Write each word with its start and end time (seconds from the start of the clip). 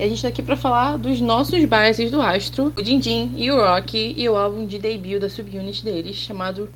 E 0.00 0.02
a 0.02 0.08
gente 0.08 0.22
tá 0.22 0.28
aqui 0.28 0.40
pra 0.40 0.56
falar 0.56 0.96
dos 0.96 1.20
nossos 1.20 1.62
biases 1.62 2.10
do 2.10 2.22
Astro, 2.22 2.72
o 2.74 2.82
Din 2.82 3.34
e 3.36 3.50
o 3.50 3.56
Rocky, 3.56 4.14
e 4.16 4.26
o 4.30 4.34
álbum 4.34 4.64
de 4.64 4.78
debut 4.78 5.20
da 5.20 5.28
subunit 5.28 5.84
deles, 5.84 6.16
chamado 6.16 6.70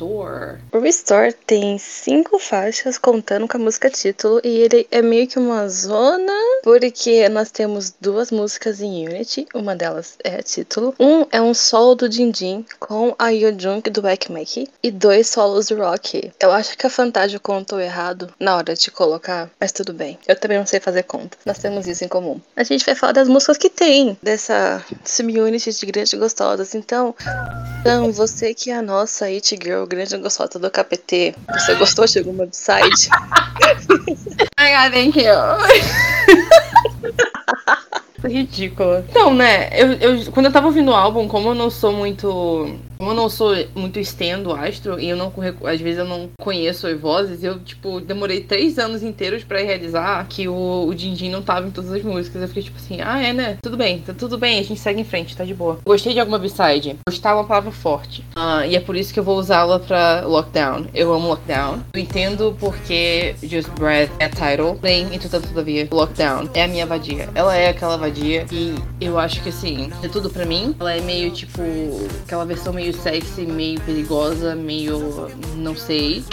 Restore. 0.00 0.58
O 0.72 0.78
Restore 0.78 1.32
tem 1.46 1.76
cinco 1.78 2.38
faixas 2.38 2.96
contando 2.96 3.46
com 3.46 3.56
a 3.56 3.60
música 3.60 3.90
título, 3.90 4.40
e 4.42 4.48
ele 4.48 4.86
é 4.90 5.02
meio 5.02 5.26
que 5.26 5.38
uma 5.38 5.68
zona, 5.68 6.32
porque 6.62 7.28
nós 7.28 7.50
temos 7.50 7.92
duas 8.00 8.30
músicas 8.30 8.80
em 8.80 9.06
Unity, 9.06 9.46
uma 9.54 9.76
delas 9.76 10.16
é 10.24 10.42
título. 10.42 10.94
Um 10.98 11.26
é 11.30 11.40
um 11.40 11.52
solo 11.52 11.94
do 11.94 12.08
Din 12.08 12.64
com 12.78 13.14
a 13.18 13.30
Jung 13.32 13.82
do 13.90 14.08
Ekmek, 14.08 14.68
e 14.82 14.90
dois 14.90 15.28
solos 15.28 15.66
do 15.66 15.76
Rocky. 15.76 16.32
Eu 16.40 16.50
acho 16.50 16.76
que 16.78 16.86
a 16.86 16.90
Fantasia 16.90 17.38
contou 17.38 17.78
errado 17.78 18.32
na 18.38 18.56
hora 18.56 18.74
de 18.74 18.90
colocar, 18.90 19.50
mas 19.60 19.72
tudo 19.72 19.92
bem. 19.92 20.18
Eu 20.26 20.36
também 20.36 20.58
não 20.58 20.66
sei 20.66 20.80
fazer 20.80 21.02
conta. 21.02 21.36
Nós 21.44 21.58
temos 21.58 21.86
isso 21.86 22.04
em 22.04 22.08
comum. 22.08 22.40
A 22.56 22.62
gente 22.62 22.86
vai 22.86 22.94
falar 22.94 23.12
das 23.12 23.28
músicas 23.28 23.58
que 23.58 23.68
tem 23.68 24.16
dessa 24.22 24.84
subunity 25.04 25.70
de 25.70 25.86
grandes 25.86 26.14
gostosas. 26.14 26.74
Então, 26.74 27.14
então, 27.80 28.12
você 28.12 28.54
que 28.54 28.70
é 28.70 28.76
a 28.76 28.82
nossa 28.82 29.26
It 29.26 29.58
Girl, 29.62 29.84
grande 29.90 30.16
gostosa 30.18 30.58
do 30.58 30.70
KPT, 30.70 31.34
você 31.52 31.74
gostou 31.74 32.06
de 32.06 32.18
alguma 32.20 32.46
side? 32.52 33.10
Ai, 34.56 34.88
God, 34.88 34.92
thank 34.94 35.18
you. 35.18 35.34
ridícula. 38.28 39.04
Então, 39.08 39.34
né, 39.34 39.68
eu, 39.72 39.92
eu, 39.92 40.32
quando 40.32 40.46
eu 40.46 40.52
tava 40.52 40.66
ouvindo 40.66 40.90
o 40.90 40.94
álbum, 40.94 41.28
como 41.28 41.50
eu 41.50 41.54
não 41.54 41.70
sou 41.70 41.92
muito 41.92 42.78
como 43.00 43.12
eu 43.12 43.14
não 43.14 43.30
sou 43.30 43.56
muito 43.74 43.98
estendo 43.98 44.52
astro 44.52 45.00
e 45.00 45.08
eu 45.08 45.16
não 45.16 45.32
às 45.64 45.80
vezes 45.80 45.98
eu 45.98 46.04
não 46.04 46.28
conheço 46.38 46.86
as 46.86 47.00
vozes, 47.00 47.42
eu 47.42 47.58
tipo 47.58 47.98
demorei 47.98 48.42
três 48.42 48.78
anos 48.78 49.02
inteiros 49.02 49.42
para 49.42 49.58
realizar 49.58 50.26
que 50.28 50.46
o, 50.46 50.86
o 50.86 50.94
Dindim 50.94 51.30
não 51.30 51.40
tava 51.40 51.66
em 51.66 51.70
todas 51.70 51.90
as 51.90 52.02
músicas. 52.02 52.42
Eu 52.42 52.48
fiquei 52.48 52.62
tipo 52.62 52.76
assim, 52.76 53.00
ah 53.00 53.18
é 53.18 53.32
né, 53.32 53.56
tudo 53.62 53.78
bem, 53.78 54.00
tá 54.00 54.12
tudo 54.12 54.36
bem, 54.36 54.58
a 54.58 54.62
gente 54.62 54.78
segue 54.78 55.00
em 55.00 55.04
frente, 55.04 55.34
tá 55.34 55.46
de 55.46 55.54
boa. 55.54 55.78
Gostei 55.82 56.12
de 56.12 56.20
alguma 56.20 56.38
B-side, 56.38 56.98
gostar 57.08 57.30
é 57.30 57.34
uma 57.34 57.44
palavra 57.44 57.70
forte 57.70 58.22
uh, 58.36 58.66
e 58.68 58.76
é 58.76 58.80
por 58.80 58.94
isso 58.94 59.14
que 59.14 59.18
eu 59.18 59.24
vou 59.24 59.38
usá-la 59.38 59.78
para 59.78 60.26
Lockdown. 60.26 60.88
Eu 60.92 61.10
amo 61.14 61.28
Lockdown. 61.28 61.78
Eu 61.94 62.00
entendo 62.00 62.54
porque 62.60 63.34
Just 63.42 63.70
Breath 63.78 64.10
é 64.18 64.28
title, 64.28 64.74
porém 64.74 65.06
entretanto 65.10 65.48
todavia 65.48 65.88
Lockdown 65.90 66.50
é 66.52 66.64
a 66.64 66.68
minha 66.68 66.84
vadia. 66.84 67.30
Ela 67.34 67.56
é 67.56 67.70
aquela 67.70 67.96
vadia 67.96 68.09
e 68.18 68.74
eu 69.00 69.18
acho 69.18 69.42
que 69.42 69.48
assim 69.48 69.90
é 70.02 70.08
tudo 70.08 70.28
para 70.28 70.44
mim. 70.44 70.74
Ela 70.78 70.94
é 70.94 71.00
meio 71.00 71.30
tipo 71.30 71.62
aquela 72.24 72.44
versão 72.44 72.72
meio 72.72 72.90
meio 72.90 72.94
sexy, 72.94 73.42
meio 73.42 73.80
perigosa, 73.80 74.54
meio. 74.54 75.30
não 75.56 75.76
sei. 75.76 76.24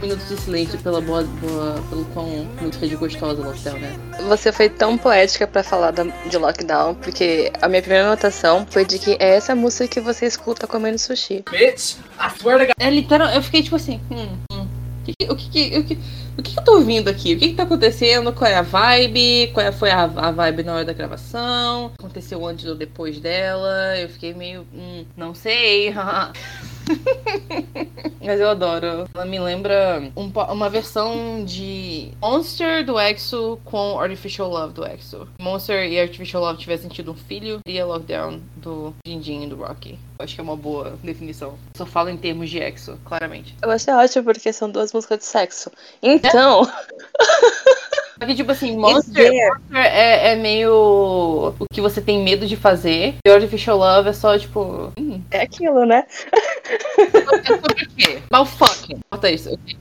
Minutos 0.00 0.28
de 0.28 0.36
silêncio 0.36 0.78
pela 0.80 1.00
boa, 1.00 1.22
boa 1.22 1.80
pelo 1.88 2.04
quão 2.06 2.44
música 2.60 2.88
de 2.88 2.96
gostosa 2.96 3.40
Lockdown, 3.40 3.78
né? 3.78 3.96
Você 4.28 4.50
foi 4.50 4.68
tão 4.68 4.98
poética 4.98 5.46
para 5.46 5.62
falar 5.62 5.92
da, 5.92 6.02
de 6.02 6.36
Lockdown, 6.36 6.96
porque 6.96 7.52
a 7.60 7.68
minha 7.68 7.80
primeira 7.80 8.06
anotação 8.06 8.66
foi 8.68 8.84
de 8.84 8.98
que 8.98 9.12
é 9.20 9.36
essa 9.36 9.54
música 9.54 9.86
que 9.86 10.00
você 10.00 10.26
escuta 10.26 10.66
comendo 10.66 10.98
sushi. 10.98 11.44
Bitch, 11.48 11.98
I 12.18 12.36
swear 12.36 12.58
to 12.58 12.66
God. 12.66 12.74
É 12.80 12.90
literal, 12.90 13.28
eu 13.28 13.42
fiquei 13.42 13.62
tipo 13.62 13.76
assim, 13.76 14.00
hum, 14.10 14.28
hum. 14.52 14.66
O 15.02 15.04
que, 15.04 15.32
o 15.32 15.36
que, 15.36 15.78
o 15.78 15.84
que, 15.84 15.98
o 16.36 16.42
que 16.42 16.58
eu 16.58 16.64
tô 16.64 16.76
ouvindo 16.76 17.08
aqui? 17.08 17.34
O 17.34 17.38
que, 17.38 17.48
que 17.48 17.54
tá 17.54 17.64
acontecendo? 17.64 18.32
Qual 18.32 18.50
é 18.50 18.54
a 18.54 18.62
vibe? 18.62 19.50
Qual 19.52 19.64
é, 19.64 19.72
foi 19.72 19.90
a, 19.90 20.04
a 20.04 20.30
vibe 20.30 20.62
na 20.62 20.74
hora 20.74 20.84
da 20.84 20.92
gravação? 20.92 21.92
Aconteceu 21.98 22.46
antes 22.46 22.66
ou 22.66 22.74
depois 22.74 23.20
dela? 23.20 23.98
Eu 23.98 24.08
fiquei 24.08 24.34
meio. 24.34 24.66
Hum, 24.74 25.04
não 25.16 25.34
sei. 25.34 25.92
Mas 28.20 28.40
eu 28.40 28.48
adoro. 28.48 29.08
Ela 29.14 29.24
me 29.24 29.38
lembra 29.38 30.02
um, 30.16 30.28
uma 30.28 30.70
versão 30.70 31.44
de 31.44 32.12
Monster 32.20 32.84
do 32.84 32.98
EXO 32.98 33.60
com 33.64 33.98
Artificial 33.98 34.48
Love 34.48 34.74
do 34.74 34.86
EXO. 34.86 35.28
Monster 35.40 35.90
e 35.90 36.00
Artificial 36.00 36.42
Love 36.42 36.58
tivessem 36.58 36.88
tido 36.88 37.12
um 37.12 37.14
filho, 37.14 37.60
e 37.66 37.78
a 37.78 37.84
Lockdown 37.84 38.40
do 38.56 38.94
Jinjin 39.06 39.44
e 39.44 39.46
do 39.48 39.56
Rocky. 39.56 39.98
Acho 40.18 40.34
que 40.34 40.40
é 40.40 40.44
uma 40.44 40.56
boa 40.56 40.96
definição. 41.02 41.58
Só 41.76 41.84
falo 41.84 42.08
em 42.08 42.16
termos 42.16 42.48
de 42.48 42.58
EXO, 42.58 42.98
claramente. 43.04 43.56
Eu 43.60 43.70
achei 43.70 43.92
ótimo 43.92 44.24
porque 44.24 44.52
são 44.52 44.70
duas 44.70 44.92
músicas 44.92 45.18
de 45.18 45.24
sexo. 45.24 45.70
Então. 46.02 46.70
Porque, 48.22 48.36
tipo 48.36 48.52
assim, 48.52 48.76
Monster, 48.76 49.32
Monster 49.32 49.60
é, 49.74 50.32
é, 50.32 50.36
meio 50.36 51.52
o 51.58 51.66
que 51.72 51.80
você 51.80 52.00
tem 52.00 52.22
medo 52.22 52.46
de 52.46 52.54
fazer. 52.54 53.16
E 53.26 53.28
Artificial 53.28 53.76
Love 53.76 54.10
é 54.10 54.12
só, 54.12 54.38
tipo. 54.38 54.92
Hum. 54.96 55.20
É 55.32 55.42
aquilo, 55.42 55.84
né? 55.84 56.04
É 56.30 57.48
sobre 57.48 57.84
o 57.84 57.88
quê? 57.96 58.22
Malfucking. 58.30 59.00
Bota 59.10 59.28
isso. 59.28 59.52
Okay. 59.52 59.76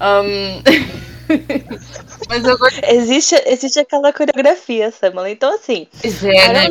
Um... 0.00 0.62
Mas 2.28 2.44
eu 2.44 2.56
gosto... 2.56 2.80
existe, 2.84 3.34
existe 3.44 3.80
aquela 3.80 4.12
coreografia, 4.12 4.92
Samala. 4.92 5.28
Então, 5.28 5.52
assim. 5.52 5.88
Pois 6.00 6.22
é, 6.22 6.52
né? 6.52 6.68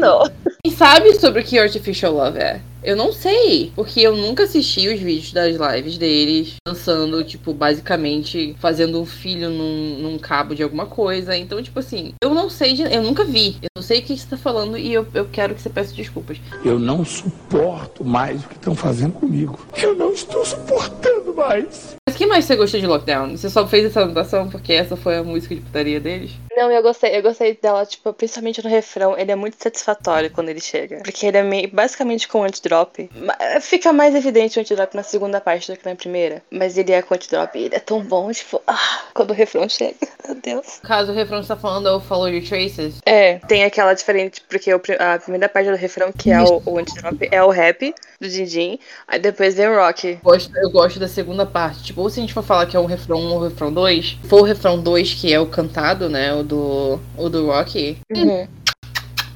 Quem 0.64 0.74
sabe 0.74 1.14
sobre 1.16 1.42
o 1.42 1.44
que 1.44 1.60
Artificial 1.60 2.14
Love 2.14 2.40
é? 2.40 2.62
Eu 2.84 2.96
não 2.96 3.12
sei, 3.12 3.72
porque 3.76 4.02
eu 4.02 4.16
nunca 4.16 4.44
assisti 4.44 4.88
os 4.88 5.00
vídeos 5.00 5.32
das 5.32 5.56
lives 5.56 5.98
deles, 5.98 6.56
dançando, 6.66 7.24
tipo, 7.24 7.54
basicamente 7.54 8.56
fazendo 8.60 9.00
um 9.00 9.06
filho 9.06 9.50
num, 9.50 10.00
num 10.00 10.18
cabo 10.18 10.56
de 10.56 10.64
alguma 10.64 10.86
coisa. 10.86 11.36
Então, 11.38 11.62
tipo 11.62 11.80
assim, 11.80 12.14
eu 12.24 12.34
não 12.34 12.50
sei, 12.50 12.74
de, 12.74 12.84
eu 12.84 13.04
nunca 13.04 13.24
vi. 13.24 13.58
Eu 13.62 13.70
não 13.76 13.84
sei 13.84 14.00
o 14.00 14.02
que 14.02 14.18
você 14.18 14.28
tá 14.28 14.38
falando 14.38 14.78
e 14.78 14.92
eu, 14.94 15.06
eu 15.14 15.28
quero 15.32 15.54
que 15.54 15.62
você 15.62 15.70
peça 15.70 15.94
desculpas. 15.94 16.38
Eu 16.66 16.80
não 16.80 17.06
suporto 17.06 18.04
mais 18.04 18.44
o 18.44 18.48
que 18.48 18.56
estão 18.56 18.76
fazendo 18.76 19.14
comigo. 19.14 19.60
Eu 19.78 19.96
não 19.96 20.12
estou 20.12 20.44
suportando 20.44 21.34
mais. 21.36 21.96
Mas 22.08 22.18
que 22.18 22.26
mais 22.26 22.46
você 22.46 22.56
gostou 22.56 22.80
de 22.80 22.88
Lockdown? 22.88 23.38
Você 23.38 23.50
só 23.50 23.68
fez 23.68 23.86
essa 23.86 24.02
anotação 24.02 24.50
porque 24.50 24.74
essa 24.74 24.96
foi 24.96 25.18
a 25.18 25.24
música 25.24 25.56
de 25.56 25.62
putaria 25.62 26.00
deles? 26.00 26.32
Não, 26.56 26.70
eu 26.72 26.82
gostei, 26.82 27.16
eu 27.16 27.22
gostei 27.22 27.58
dela, 27.60 27.86
tipo, 27.86 28.12
principalmente 28.14 28.64
no 28.64 28.70
refrão. 28.70 29.18
Ele 29.18 29.32
é 29.32 29.36
muito 29.36 29.56
satisfatório 29.62 30.30
quando 30.30 30.50
ele 30.50 30.60
chega. 30.60 31.02
Porque 31.04 31.26
ele 31.26 31.38
é 31.38 31.44
meio, 31.44 31.70
basicamente 31.72 32.28
com 32.28 32.46
antidrop. 32.72 33.10
Fica 33.62 33.92
mais 33.92 34.16
evidente 34.16 34.58
o 34.58 34.62
antidrop 34.62 34.94
na 34.96 35.04
segunda 35.04 35.42
parte 35.42 35.72
do 35.72 35.78
que 35.78 35.88
na 35.88 35.96
primeira. 35.96 36.42
Mas 36.50 36.78
ele 36.78 36.92
é 36.92 37.02
com 37.02 37.14
antidrop 37.14 37.56
e 37.56 37.66
ele 37.66 37.76
é 37.76 37.80
tão 37.80 38.02
bom, 38.02 38.32
tipo, 38.32 38.62
ah, 38.66 39.02
quando 39.14 39.32
o 39.32 39.34
refrão 39.34 39.68
chega. 39.68 39.96
Meu 40.26 40.36
Deus. 40.36 40.80
Caso 40.84 41.12
o 41.12 41.16
refrão 41.16 41.42
está 41.42 41.56
falando 41.56 41.90
é 41.90 41.92
o 41.92 42.00
Follow 42.00 42.30
Your 42.30 42.44
Traces. 42.44 42.96
É, 43.06 43.40
tem 43.48 43.64
aquela 43.64 43.94
diferente, 43.94 44.42
porque 44.48 44.72
a 44.72 45.20
primeira 45.20 45.50
parte 45.50 45.70
do 45.70 45.76
refrão, 45.76 46.12
que 46.12 46.32
é 46.32 46.42
o, 46.42 46.62
o 46.66 46.78
antidrop, 46.78 47.22
é 47.30 47.44
o 47.44 47.50
rap 47.50 47.94
do 48.20 48.30
Dindim. 48.30 48.80
Aí 49.08 49.20
depois 49.20 49.56
vem 49.56 49.68
o 49.68 49.76
rock. 49.76 50.08
Eu 50.08 50.20
gosto, 50.24 50.58
eu 50.58 50.72
gosto 50.72 51.00
da 51.00 51.08
segunda 51.08 51.46
parte. 51.46 51.84
Tipo, 51.84 52.02
ou 52.02 52.10
se 52.10 52.20
a 52.20 52.22
gente 52.22 52.34
for 52.34 52.44
falar 52.44 52.66
que 52.66 52.78
é 52.78 52.80
o 52.80 52.86
refrão 52.86 53.20
1 53.20 53.32
ou 53.32 53.40
o 53.40 53.44
refrão 53.44 53.74
2, 53.74 54.18
for 54.26 54.42
o 54.42 54.44
refrão 54.44 54.80
2, 54.80 55.14
que 55.16 55.34
é 55.34 55.40
o 55.40 55.48
cantado, 55.48 56.10
né? 56.10 56.34
O 56.34 56.44
do, 56.44 57.00
o 57.18 57.30
do 57.30 57.48
rock. 57.48 57.98
Uhum 58.16 58.48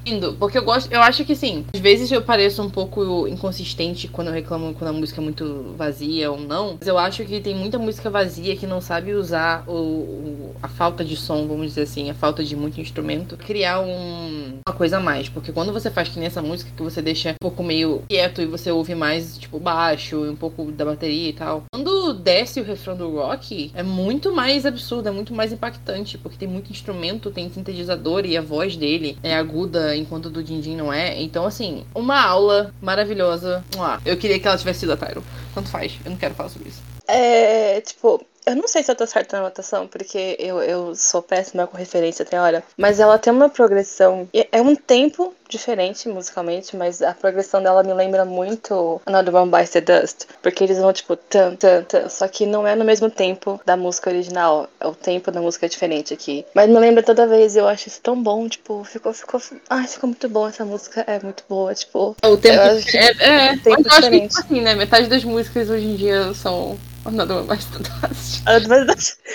lindo, 0.06 0.36
porque 0.40 0.58
eu 0.58 0.64
gosto, 0.64 0.92
eu 0.92 1.02
acho 1.02 1.26
que 1.26 1.34
assim, 1.34 1.66
às 1.74 1.80
vezes 1.80 2.12
eu 2.12 2.22
pareço 2.22 2.62
um 2.62 2.70
pouco 2.70 3.28
inconsistente 3.28 4.08
quando 4.08 4.28
eu 4.28 4.34
reclamo 4.34 4.74
quando 4.74 4.90
a 4.90 4.94
música 4.94 5.20
é 5.20 5.24
muito 5.24 5.74
vazia 5.78 6.32
ou 6.32 6.40
não, 6.40 6.78
mas 6.80 6.88
eu 6.88 6.98
acho 6.98 7.26
que 7.26 7.42
tem 7.42 7.56
muita 7.56 7.80
música 7.80 8.10
vazia 8.10 8.56
que 8.56 8.68
não 8.68 8.80
sabe 8.80 9.14
usar 9.14 9.64
o, 9.68 9.74
o 9.74 10.56
a 10.62 10.68
falta 10.68 11.04
de 11.04 11.16
som, 11.16 11.48
vamos 11.48 11.68
dizer 11.68 11.82
assim, 11.82 12.10
a 12.10 12.14
falta 12.14 12.44
de 12.44 12.56
muito 12.56 12.80
instrumento, 12.80 13.38
criar 13.38 13.82
um, 13.82 14.60
uma 14.68 14.76
coisa 14.76 14.98
a 14.98 15.00
mais, 15.00 15.30
porque 15.30 15.52
quando 15.52 15.74
você 15.74 15.90
faz 15.90 16.10
que 16.10 16.20
nessa 16.20 16.42
música 16.42 16.72
que 16.76 16.84
você 16.84 17.02
deixa 17.02 17.32
um 17.32 17.36
pouco 17.42 17.64
meio 17.64 18.04
quieto 18.08 18.42
e 18.42 18.46
você 18.46 18.72
ouve 18.72 18.96
mais, 18.96 19.38
tipo, 19.38 19.60
baixo, 19.60 20.22
um 20.22 20.36
pouco 20.36 20.72
da 20.72 20.86
bateria 20.86 21.30
e 21.30 21.34
tal. 21.34 21.64
Quando 21.74 22.14
desce 22.14 22.60
o 22.60 22.64
refrão 22.64 22.96
do 22.96 23.10
rock, 23.12 23.72
é 23.74 23.84
muito 23.84 24.34
mais 24.34 24.66
absurdo, 24.66 25.10
é 25.10 25.12
muito 25.12 25.34
mais 25.34 25.52
impactante, 25.52 26.18
porque 26.18 26.38
tem 26.38 26.48
muito 26.48 26.72
instrumento, 26.72 27.32
tem 27.32 27.50
sintetizador 27.50 28.26
e 28.26 28.38
a 28.38 28.42
voz 28.42 28.76
dele 28.76 29.18
é 29.24 29.36
aguda 29.36 29.95
enquanto 29.96 30.30
do 30.30 30.44
Dindim 30.44 30.76
não 30.76 30.92
é. 30.92 31.22
Então, 31.22 31.46
assim, 31.46 31.86
uma 31.94 32.22
aula 32.22 32.74
maravilhosa. 32.82 33.64
Ah, 33.78 34.00
eu 34.06 34.18
queria 34.18 34.40
que 34.40 34.48
ela 34.48 34.58
tivesse 34.58 34.82
sido 34.82 34.94
a 34.94 34.98
Tyro. 34.98 35.24
Tanto 35.54 35.70
faz, 35.70 35.98
eu 36.04 36.12
não 36.12 36.18
quero 36.18 36.36
falar 36.36 36.50
sobre 36.50 36.70
isso. 36.70 36.82
É, 37.08 37.82
tipo, 37.82 38.26
eu 38.46 38.56
não 38.56 38.68
sei 38.68 38.84
se 38.84 38.92
eu 38.92 38.96
tô 38.96 39.08
certa 39.08 39.38
na 39.38 39.44
anotação, 39.44 39.88
porque 39.88 40.36
eu, 40.40 40.62
eu 40.62 40.96
sou 40.96 41.22
péssima 41.22 41.66
com 41.66 41.78
referência 41.78 42.24
até 42.24 42.40
hora. 42.40 42.64
Mas 42.78 43.00
ela 43.00 43.18
tem 43.18 43.34
uma 43.34 43.50
progressão. 43.50 44.30
É 44.52 44.62
um 44.62 44.76
tempo 44.76 45.34
diferente 45.50 46.08
musicalmente, 46.10 46.76
mas 46.76 47.02
a 47.02 47.14
progressão 47.14 47.62
dela 47.62 47.84
me 47.84 47.94
lembra 47.94 48.26
muito 48.26 49.02
Another 49.06 49.36
One 49.36 49.52
Bites 49.52 49.72
the 49.72 49.82
Dust. 49.82 50.26
Porque 50.42 50.64
eles 50.64 50.78
vão 50.78 50.94
tipo 50.94 51.16
tan, 51.16 51.56
tan, 51.56 51.84
tan. 51.84 52.10
Só 52.10 52.28
que 52.28 52.46
não 52.46 52.68
é 52.68 52.76
no 52.76 52.86
mesmo 52.86 53.10
tempo 53.10 53.60
da 53.66 53.76
música 53.76 54.10
original. 54.10 54.70
É 54.80 54.88
o 54.88 54.94
tempo 54.94 55.32
da 55.32 55.42
música 55.42 55.68
diferente 55.68 56.14
aqui. 56.14 56.46
Mas 56.54 56.70
me 56.70 56.78
lembra 56.78 57.04
toda 57.04 57.28
vez, 57.28 57.56
eu 57.56 57.68
acho 57.68 57.88
isso 57.88 58.02
tão 58.02 58.22
bom. 58.22 58.48
Tipo, 58.48 58.84
ficou, 58.84 59.14
ficou. 59.14 59.42
Ai, 59.70 59.88
ficou 59.88 60.08
muito 60.08 60.30
bom 60.30 60.48
essa 60.48 60.64
música. 60.66 61.04
É 61.08 61.20
muito 61.20 61.44
boa. 61.50 61.74
Tipo. 61.74 62.16
O 62.24 62.38
tempo. 62.38 62.60
É, 62.60 62.78
é, 63.20 63.48
é, 63.48 63.58
tempo 63.58 63.82
mas 63.82 63.86
eu 63.86 63.92
acho 63.92 64.10
que, 64.10 64.28
tipo 64.28 64.40
assim, 64.40 64.62
né? 64.62 64.76
Metade 64.76 65.08
das 65.08 65.24
músicas 65.24 65.70
hoje 65.70 65.86
em 65.86 65.96
dia 65.96 66.34
são 66.34 66.78
Nada 67.12 67.44
mais 67.44 67.64
fantástico. 67.66 68.50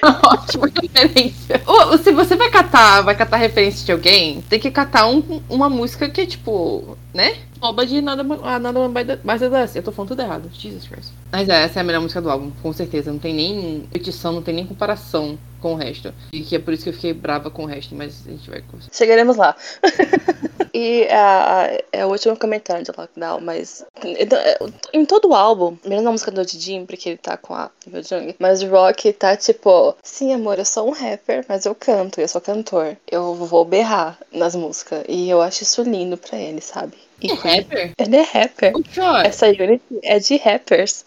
Ótima 0.03 0.69
referência. 0.83 1.63
Ou, 1.67 1.99
se 1.99 2.13
você 2.13 2.35
vai 2.35 2.51
catar, 2.51 3.03
vai 3.03 3.17
catar 3.17 3.37
referência 3.37 3.87
de 3.87 3.93
alguém, 3.93 4.41
tem 4.43 4.59
que 4.59 4.71
catar 4.71 5.07
um, 5.07 5.41
uma 5.49 5.69
música 5.69 6.09
que 6.09 6.21
é 6.21 6.27
tipo, 6.27 6.97
né? 7.15 7.37
Oba 7.61 7.87
de 7.87 8.01
nada, 8.01 8.23
nada 8.25 8.89
mais 9.23 9.41
da 9.41 9.69
Eu 9.75 9.83
tô 9.83 9.93
falando 9.93 10.09
tudo 10.09 10.23
errado. 10.23 10.51
Jesus 10.53 10.87
Christ. 10.89 11.13
Mas 11.31 11.49
é, 11.49 11.65
essa 11.65 11.79
é 11.79 11.83
a 11.83 11.85
melhor 11.85 12.01
música 12.01 12.21
do 12.21 12.31
álbum, 12.31 12.51
com 12.63 12.73
certeza. 12.73 13.13
Não 13.13 13.19
tem 13.19 13.35
nem 13.35 13.81
petição, 13.93 14.33
não 14.33 14.43
tem 14.43 14.55
nem 14.55 14.67
comparação 14.67 15.39
com 15.61 15.75
o 15.75 15.77
resto. 15.77 16.13
E 16.33 16.43
que 16.43 16.57
é 16.57 16.59
por 16.59 16.73
isso 16.73 16.85
que 16.85 16.91
eu 16.91 16.95
fiquei 16.95 17.13
brava 17.13 17.51
com 17.51 17.65
o 17.65 17.67
resto, 17.67 17.95
mas 17.95 18.27
a 18.27 18.31
gente 18.31 18.49
vai 18.51 18.63
conversar. 18.63 18.93
Chegaremos 18.93 19.37
lá. 19.37 19.57
e 20.75 21.07
a, 21.11 21.79
é 21.93 22.07
o 22.07 22.11
último 22.11 22.37
comentário 22.37 22.85
de 22.85 22.93
Lockdown, 22.97 23.41
mas 23.41 23.85
em 24.93 25.05
todo 25.05 25.29
o 25.29 25.35
álbum, 25.35 25.77
menos 25.85 26.05
na 26.05 26.13
música 26.13 26.31
do 26.31 26.47
Jim, 26.47 26.87
porque 26.87 27.11
ele 27.11 27.19
tá 27.19 27.37
com 27.37 27.55
a 27.55 27.71
Jung, 28.03 28.35
mas 28.39 28.63
o 28.63 28.69
Rock 28.69 29.13
tá 29.13 29.37
tipo, 29.37 29.95
sim, 30.03 30.33
amor, 30.33 30.59
eu 30.59 30.65
sou 30.65 30.89
um 30.89 30.93
rapper, 30.93 31.45
mas 31.49 31.67
eu 31.67 31.75
canto, 31.75 32.21
eu 32.21 32.29
sou 32.29 32.41
cantor. 32.41 32.97
Eu 33.11 33.35
vou 33.35 33.65
berrar 33.65 34.19
nas 34.33 34.55
músicas. 34.55 35.05
E 35.09 35.29
eu 35.29 35.41
acho 35.41 35.63
isso 35.63 35.83
lindo 35.83 36.17
pra 36.17 36.39
ele, 36.39 36.61
sabe? 36.61 36.97
É 37.23 37.35
rapper? 37.35 37.93
Ele 37.99 38.17
é 38.17 38.23
rapper. 38.23 38.73
Essa 39.25 39.47
unit 39.49 39.83
é 40.03 40.19
de 40.19 40.37
rappers. 40.39 41.05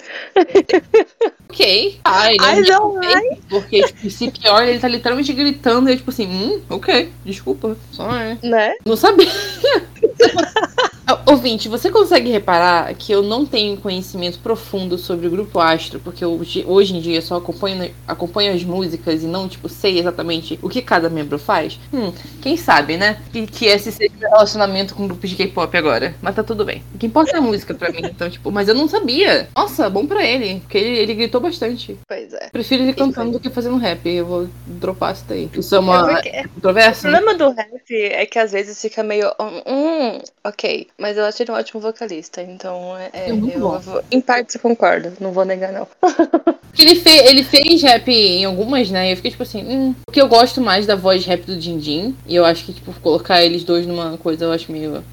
ok. 1.49 1.99
Ah, 2.03 2.31
ele 2.31 2.43
I 2.43 2.59
é 2.59 2.61
don't 2.63 3.05
like. 3.05 3.41
Porque, 3.49 3.83
tipo, 3.83 4.09
se 4.09 4.31
pior, 4.31 4.63
ele 4.63 4.79
tá 4.79 4.87
literalmente 4.87 5.33
gritando 5.33 5.89
e 5.89 5.93
é 5.93 5.95
tipo 5.95 6.11
assim, 6.11 6.27
hum, 6.27 6.61
ok, 6.69 7.11
desculpa. 7.25 7.77
Só 7.91 8.15
é. 8.15 8.37
Né? 8.43 8.75
Não 8.85 8.95
sabia. 8.95 9.27
Ouvinte, 11.25 11.67
você 11.67 11.91
consegue 11.91 12.29
reparar 12.29 12.93
que 12.93 13.11
eu 13.11 13.21
não 13.21 13.45
tenho 13.45 13.75
conhecimento 13.77 14.39
profundo 14.39 14.97
sobre 14.97 15.27
o 15.27 15.29
grupo 15.29 15.59
Astro, 15.59 15.99
porque 15.99 16.23
eu, 16.23 16.39
hoje 16.65 16.95
em 16.95 17.01
dia 17.01 17.21
só 17.21 17.35
acompanho, 17.35 17.93
acompanho 18.07 18.53
as 18.53 18.63
músicas 18.63 19.21
e 19.21 19.27
não, 19.27 19.49
tipo, 19.49 19.67
sei 19.67 19.99
exatamente 19.99 20.57
o 20.61 20.69
que 20.69 20.81
cada 20.81 21.09
membro 21.09 21.37
faz? 21.37 21.77
Hum, 21.93 22.13
quem 22.41 22.55
sabe, 22.55 22.95
né? 22.95 23.19
Que, 23.31 23.45
que 23.45 23.65
esse 23.65 23.91
seja 23.91 24.13
meu 24.17 24.29
relacionamento 24.29 24.95
com 24.95 25.05
grupos 25.07 25.29
de 25.29 25.35
K-pop 25.35 25.75
agora. 25.77 26.15
Mas 26.21 26.35
tá 26.35 26.43
tudo 26.43 26.63
bem. 26.63 26.81
O 26.95 26.97
que 26.97 27.07
importa 27.07 27.35
é 27.35 27.39
a 27.39 27.41
música 27.41 27.73
pra 27.73 27.91
mim, 27.91 28.01
então, 28.03 28.29
tipo, 28.29 28.49
mas 28.51 28.69
eu 28.69 28.75
não 28.75 28.87
sabia. 28.87 29.49
Nossa, 29.55 29.89
bom 29.89 30.07
pra 30.07 30.25
ele, 30.25 30.61
porque 30.61 30.77
ele, 30.77 30.97
ele 30.99 31.13
gritou 31.15 31.41
bastante. 31.41 31.97
Pois 32.07 32.33
é. 32.33 32.49
Prefiro 32.49 32.83
ele 32.83 32.93
cantando 32.93 33.31
do 33.31 33.39
que 33.39 33.49
fazendo 33.49 33.77
rap. 33.77 34.07
Eu 34.07 34.25
vou 34.25 34.49
dropar 34.65 35.13
isso 35.13 35.25
daí. 35.27 35.49
Isso 35.53 35.75
é 35.75 35.79
uma 35.79 36.19
é 36.19 36.47
controversa. 36.47 37.07
O 37.07 37.11
problema 37.11 37.37
do 37.37 37.49
rap 37.49 37.91
é 37.91 38.25
que 38.25 38.39
às 38.39 38.51
vezes 38.51 38.81
fica 38.81 39.03
meio. 39.03 39.29
Hum, 39.67 40.19
ok. 40.43 40.87
Mas 41.03 41.17
eu 41.17 41.25
acho 41.25 41.43
ele 41.43 41.51
um 41.51 41.55
ótimo 41.55 41.81
vocalista, 41.81 42.41
então 42.41 42.97
é, 42.97 43.09
é, 43.11 43.29
eu, 43.29 43.35
eu, 43.35 44.03
em 44.09 44.21
parte 44.21 44.57
concordo, 44.57 45.11
não 45.19 45.33
vou 45.33 45.43
negar 45.43 45.73
não. 45.73 45.85
ele, 46.79 46.95
fe, 46.95 47.09
ele 47.09 47.43
fez 47.43 47.81
rap 47.81 48.09
em 48.09 48.45
algumas, 48.45 48.89
né? 48.89 49.09
E 49.09 49.11
eu 49.11 49.17
fiquei 49.17 49.31
tipo 49.31 49.43
assim, 49.43 49.65
hum, 49.65 49.93
porque 50.05 50.21
eu 50.21 50.29
gosto 50.29 50.61
mais 50.61 50.85
da 50.85 50.95
voz 50.95 51.25
rap 51.25 51.41
do 51.41 51.57
Dindim. 51.57 52.15
E 52.25 52.33
eu 52.33 52.45
acho 52.45 52.63
que, 52.63 52.71
tipo, 52.71 52.93
colocar 53.01 53.43
eles 53.43 53.65
dois 53.65 53.85
numa 53.85 54.17
coisa 54.17 54.45
eu 54.45 54.53
acho 54.53 54.71
meio 54.71 55.03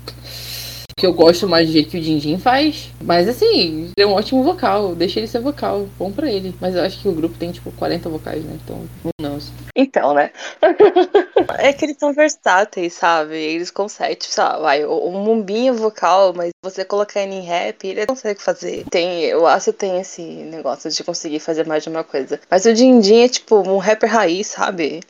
que 1.00 1.06
eu 1.06 1.14
gosto 1.14 1.49
mais 1.49 1.67
do 1.67 1.73
jeito 1.73 1.88
que 1.88 1.97
o 1.97 2.00
Dindim 2.00 2.38
faz. 2.38 2.91
Mas 3.02 3.26
assim, 3.26 3.91
ele 3.97 4.05
é 4.05 4.06
um 4.06 4.12
ótimo 4.12 4.44
vocal. 4.44 4.94
Deixa 4.94 5.19
ele 5.19 5.26
ser 5.26 5.41
vocal. 5.41 5.88
Bom 5.99 6.12
pra 6.12 6.31
ele. 6.31 6.55
Mas 6.61 6.75
eu 6.75 6.82
acho 6.82 7.00
que 7.00 7.08
o 7.08 7.12
grupo 7.12 7.38
tem, 7.38 7.50
tipo, 7.50 7.73
40 7.73 8.08
vocais, 8.11 8.44
né? 8.44 8.58
Então, 8.62 8.85
não. 9.19 9.38
Então, 9.75 10.12
né? 10.12 10.31
é 11.58 11.73
que 11.73 11.87
eles 11.87 11.97
são 11.99 12.12
versáteis, 12.12 12.93
sabe? 12.93 13.35
Eles 13.35 13.70
conseguem, 13.70 14.14
tipo, 14.14 14.35
sabe, 14.35 14.61
vai, 14.61 14.85
o 14.85 15.11
Mumbinho 15.11 15.73
vocal, 15.73 16.35
mas 16.37 16.50
você 16.62 16.85
colocar 16.85 17.23
ele 17.23 17.37
em 17.37 17.43
rap, 17.43 17.87
ele 17.87 18.05
consegue 18.05 18.43
fazer. 18.43 18.85
Tem, 18.91 19.35
o 19.35 19.47
Aço 19.47 19.73
tem 19.73 19.99
esse 19.99 20.20
negócio 20.20 20.91
de 20.91 21.02
conseguir 21.02 21.41
fazer 21.41 21.67
mais 21.67 21.82
de 21.82 21.88
uma 21.88 22.05
coisa. 22.05 22.38
Mas 22.50 22.67
o 22.67 22.75
Dindim 22.75 23.23
é, 23.23 23.29
tipo, 23.29 23.56
um 23.56 23.79
rapper 23.79 24.11
raiz, 24.11 24.49
sabe? 24.49 25.00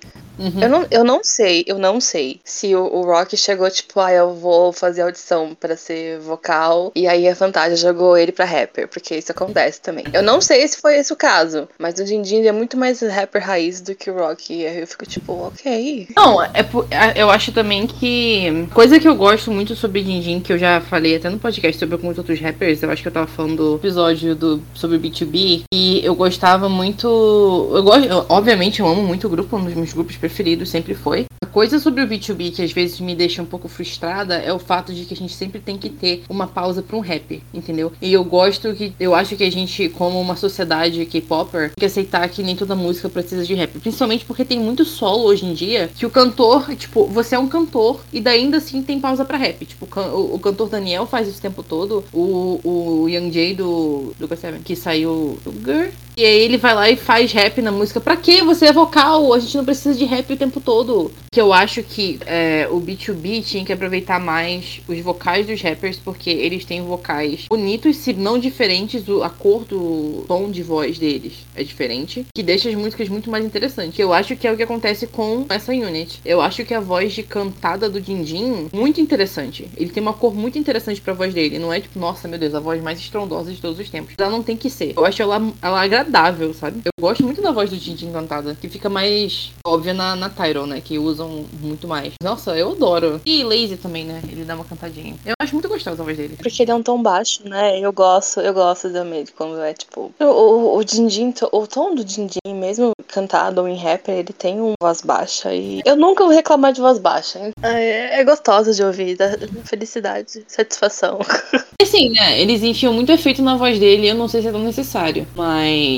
Uhum. 0.40 0.62
Eu, 0.62 0.68
não, 0.70 0.86
eu 0.90 1.04
não 1.04 1.22
sei, 1.22 1.64
eu 1.66 1.78
não 1.78 2.00
sei 2.00 2.40
se 2.42 2.74
o, 2.74 2.82
o 2.82 3.02
Rock 3.02 3.36
chegou, 3.36 3.70
tipo, 3.70 4.00
ah, 4.00 4.10
eu 4.10 4.34
vou 4.34 4.72
fazer 4.72 5.02
audição 5.02 5.54
para 5.54 5.76
ser 5.80 6.18
vocal, 6.20 6.92
e 6.94 7.06
aí 7.06 7.28
a 7.28 7.34
Fantasia 7.34 7.76
jogou 7.76 8.16
ele 8.16 8.32
pra 8.32 8.44
rapper, 8.44 8.88
porque 8.88 9.16
isso 9.16 9.32
acontece 9.32 9.80
também. 9.80 10.04
Eu 10.12 10.22
não 10.22 10.40
sei 10.40 10.66
se 10.68 10.80
foi 10.80 10.96
esse 10.96 11.12
o 11.12 11.16
caso, 11.16 11.68
mas 11.78 11.98
o 11.98 12.04
Dindin 12.04 12.46
é 12.46 12.52
muito 12.52 12.76
mais 12.76 13.00
rapper 13.00 13.44
raiz 13.44 13.80
do 13.80 13.94
que 13.94 14.10
Rock, 14.10 14.52
e 14.52 14.66
aí 14.66 14.80
eu 14.80 14.86
fico 14.86 15.06
tipo, 15.06 15.32
ok. 15.32 16.08
Não, 16.16 16.42
é, 16.42 16.50
é, 16.90 17.22
eu 17.22 17.30
acho 17.30 17.52
também 17.52 17.86
que. 17.86 18.68
Coisa 18.72 19.00
que 19.00 19.08
eu 19.08 19.16
gosto 19.16 19.50
muito 19.50 19.74
sobre 19.74 20.02
Dindin, 20.02 20.40
que 20.40 20.52
eu 20.52 20.58
já 20.58 20.80
falei 20.80 21.16
até 21.16 21.28
no 21.28 21.38
podcast 21.38 21.78
sobre 21.78 21.94
alguns 21.94 22.18
outros 22.18 22.40
rappers, 22.40 22.82
eu 22.82 22.90
acho 22.90 23.02
que 23.02 23.08
eu 23.08 23.12
tava 23.12 23.26
falando 23.26 23.56
do 23.56 23.76
episódio 23.76 24.34
do, 24.34 24.62
sobre 24.74 24.98
B2B, 24.98 25.62
e 25.72 26.04
eu 26.04 26.14
gostava 26.14 26.68
muito. 26.68 27.06
Eu 27.06 27.82
gosto, 27.82 28.04
eu, 28.06 28.26
obviamente, 28.28 28.80
eu 28.80 28.86
amo 28.86 29.02
muito 29.02 29.26
o 29.26 29.30
grupo, 29.30 29.56
um 29.56 29.64
dos 29.64 29.74
meus 29.74 29.92
grupos 29.92 30.16
preferidos 30.16 30.68
sempre 30.68 30.94
foi. 30.94 31.26
A 31.42 31.46
coisa 31.46 31.78
sobre 31.78 32.02
o 32.02 32.08
B2B 32.08 32.54
que 32.54 32.62
às 32.62 32.72
vezes 32.72 33.00
me 33.00 33.14
deixa 33.14 33.42
um 33.42 33.46
pouco 33.46 33.68
frustrada 33.68 34.36
é 34.36 34.52
o 34.52 34.58
fato 34.58 34.92
de 34.92 35.04
que 35.04 35.14
a 35.14 35.16
gente 35.16 35.34
sempre 35.34 35.59
tem 35.60 35.78
que 35.78 35.88
ter 35.88 36.24
uma 36.28 36.46
pausa 36.46 36.82
para 36.82 36.96
um 36.96 37.00
rap, 37.00 37.42
entendeu? 37.52 37.92
E 38.00 38.12
eu 38.12 38.24
gosto 38.24 38.74
que. 38.74 38.92
Eu 38.98 39.14
acho 39.14 39.36
que 39.36 39.44
a 39.44 39.50
gente, 39.50 39.88
como 39.90 40.20
uma 40.20 40.36
sociedade 40.36 41.04
K-Popper, 41.06 41.68
tem 41.68 41.74
que 41.78 41.84
aceitar 41.84 42.28
que 42.28 42.42
nem 42.42 42.56
toda 42.56 42.74
música 42.74 43.08
precisa 43.08 43.44
de 43.44 43.54
rap. 43.54 43.78
Principalmente 43.78 44.24
porque 44.24 44.44
tem 44.44 44.58
muito 44.58 44.84
solo 44.84 45.24
hoje 45.24 45.46
em 45.46 45.54
dia 45.54 45.90
que 45.94 46.06
o 46.06 46.10
cantor, 46.10 46.74
tipo, 46.74 47.06
você 47.06 47.34
é 47.34 47.38
um 47.38 47.48
cantor 47.48 48.00
e 48.12 48.20
daí 48.20 48.40
ainda 48.40 48.56
assim 48.56 48.82
tem 48.82 49.00
pausa 49.00 49.24
para 49.24 49.38
rap. 49.38 49.64
Tipo, 49.64 49.86
o, 49.96 50.34
o, 50.34 50.38
cantor 50.38 50.68
Daniel 50.68 51.06
faz 51.06 51.28
isso 51.28 51.38
o 51.38 51.42
tempo 51.42 51.62
todo. 51.62 52.04
O, 52.12 52.60
o 52.64 53.08
Young 53.08 53.30
Jay 53.30 53.54
do, 53.54 54.12
do 54.18 54.28
que 54.64 54.74
saiu 54.74 55.38
do 55.44 55.52
Girl. 55.52 55.90
E 56.16 56.24
aí 56.24 56.40
ele 56.40 56.56
vai 56.56 56.74
lá 56.74 56.90
e 56.90 56.96
faz 56.96 57.32
rap 57.32 57.62
na 57.62 57.72
música. 57.72 58.00
Pra 58.00 58.16
que 58.16 58.42
você 58.42 58.66
é 58.66 58.72
vocal? 58.72 59.32
A 59.32 59.38
gente 59.38 59.56
não 59.56 59.64
precisa 59.64 59.98
de 59.98 60.04
rap 60.04 60.32
o 60.32 60.36
tempo 60.36 60.60
todo. 60.60 61.10
Que 61.32 61.40
eu 61.40 61.52
acho 61.52 61.82
que 61.82 62.18
é, 62.26 62.68
o 62.70 62.80
B2B 62.80 63.42
tinha 63.44 63.64
que 63.64 63.72
aproveitar 63.72 64.18
mais 64.18 64.80
os 64.88 65.00
vocais 65.00 65.46
dos 65.46 65.62
rappers, 65.62 65.96
porque 65.96 66.30
eles 66.30 66.64
têm 66.64 66.82
vocais 66.82 67.46
bonitos, 67.48 67.96
se 67.96 68.12
não 68.12 68.38
diferentes, 68.38 69.04
a 69.22 69.30
cor 69.30 69.64
do 69.64 70.24
tom 70.26 70.50
de 70.50 70.62
voz 70.62 70.98
deles 70.98 71.46
é 71.54 71.62
diferente, 71.62 72.26
que 72.34 72.42
deixa 72.42 72.68
as 72.68 72.74
músicas 72.74 73.08
muito 73.08 73.30
mais 73.30 73.44
interessantes. 73.44 73.98
Eu 73.98 74.12
acho 74.12 74.36
que 74.36 74.46
é 74.46 74.52
o 74.52 74.56
que 74.56 74.62
acontece 74.62 75.06
com 75.06 75.46
essa 75.48 75.72
unit. 75.72 76.20
Eu 76.24 76.40
acho 76.40 76.64
que 76.64 76.74
a 76.74 76.80
voz 76.80 77.12
de 77.12 77.22
cantada 77.22 77.88
do 77.88 78.00
Dindim 78.00 78.68
muito 78.72 79.00
interessante. 79.00 79.68
Ele 79.76 79.90
tem 79.90 80.02
uma 80.02 80.12
cor 80.12 80.34
muito 80.34 80.58
interessante 80.58 81.00
pra 81.00 81.12
voz 81.12 81.32
dele. 81.32 81.58
Não 81.58 81.72
é 81.72 81.80
tipo, 81.80 81.98
nossa, 81.98 82.26
meu 82.26 82.38
Deus, 82.38 82.54
a 82.54 82.60
voz 82.60 82.82
mais 82.82 82.98
estrondosa 82.98 83.52
de 83.52 83.60
todos 83.60 83.78
os 83.78 83.90
tempos. 83.90 84.14
Ela 84.18 84.30
não 84.30 84.42
tem 84.42 84.56
que 84.56 84.70
ser. 84.70 84.94
Eu 84.96 85.04
acho 85.04 85.22
ela, 85.22 85.40
ela 85.62 85.80
agradável, 86.00 86.52
sabe? 86.54 86.80
Eu 86.84 86.92
gosto 87.00 87.22
muito 87.22 87.42
da 87.42 87.52
voz 87.52 87.70
do 87.70 87.76
Dindim 87.76 88.12
cantada, 88.12 88.56
que 88.58 88.68
fica 88.68 88.88
mais 88.88 89.52
óbvia 89.64 89.94
na, 89.94 90.16
na 90.16 90.28
Tyro, 90.28 90.66
né? 90.66 90.80
Que 90.80 90.98
usam 90.98 91.44
muito 91.60 91.86
mais. 91.86 92.14
Nossa, 92.22 92.56
eu 92.56 92.72
adoro. 92.72 93.20
E 93.24 93.44
Lazy 93.44 93.76
também, 93.76 94.04
né? 94.04 94.22
Ele 94.28 94.44
dá 94.44 94.54
uma 94.54 94.64
cantadinha. 94.64 95.14
Eu 95.24 95.34
acho 95.40 95.54
muito 95.54 95.68
gostosa 95.68 96.02
a 96.02 96.04
voz 96.04 96.16
dele. 96.16 96.36
Porque 96.40 96.62
ele 96.62 96.70
é 96.70 96.74
um 96.74 96.82
tom 96.82 97.02
baixo, 97.02 97.46
né? 97.46 97.78
Eu 97.78 97.92
gosto, 97.92 98.40
eu 98.40 98.54
gosto 98.54 98.90
também 98.90 99.24
de 99.24 99.32
quando 99.32 99.60
é 99.60 99.72
tipo. 99.74 100.12
O, 100.18 100.24
o, 100.24 100.76
o 100.78 100.84
Dindim, 100.84 101.32
o 101.52 101.66
tom 101.66 101.94
do 101.94 102.04
Dindim, 102.04 102.38
mesmo 102.46 102.92
cantado 103.08 103.60
ou 103.60 103.68
em 103.68 103.76
rapper, 103.76 104.14
ele 104.14 104.32
tem 104.32 104.60
uma 104.60 104.74
voz 104.80 105.00
baixa. 105.02 105.52
E 105.52 105.82
eu 105.84 105.96
nunca 105.96 106.24
vou 106.24 106.32
reclamar 106.32 106.72
de 106.72 106.80
voz 106.80 106.98
baixa. 106.98 107.50
É, 107.62 108.20
é 108.20 108.24
gostoso 108.24 108.72
de 108.72 108.82
ouvir, 108.82 109.16
dá 109.16 109.30
felicidade, 109.64 110.44
satisfação. 110.46 111.18
E 111.80 111.84
assim, 111.84 112.10
né? 112.10 112.38
Eles 112.38 112.62
enfiam 112.62 112.92
muito 112.92 113.10
efeito 113.10 113.40
na 113.40 113.56
voz 113.56 113.78
dele, 113.78 114.06
eu 114.06 114.14
não 114.14 114.28
sei 114.28 114.42
se 114.42 114.48
é 114.48 114.52
tão 114.52 114.62
necessário. 114.62 115.26
Mas. 115.34 115.89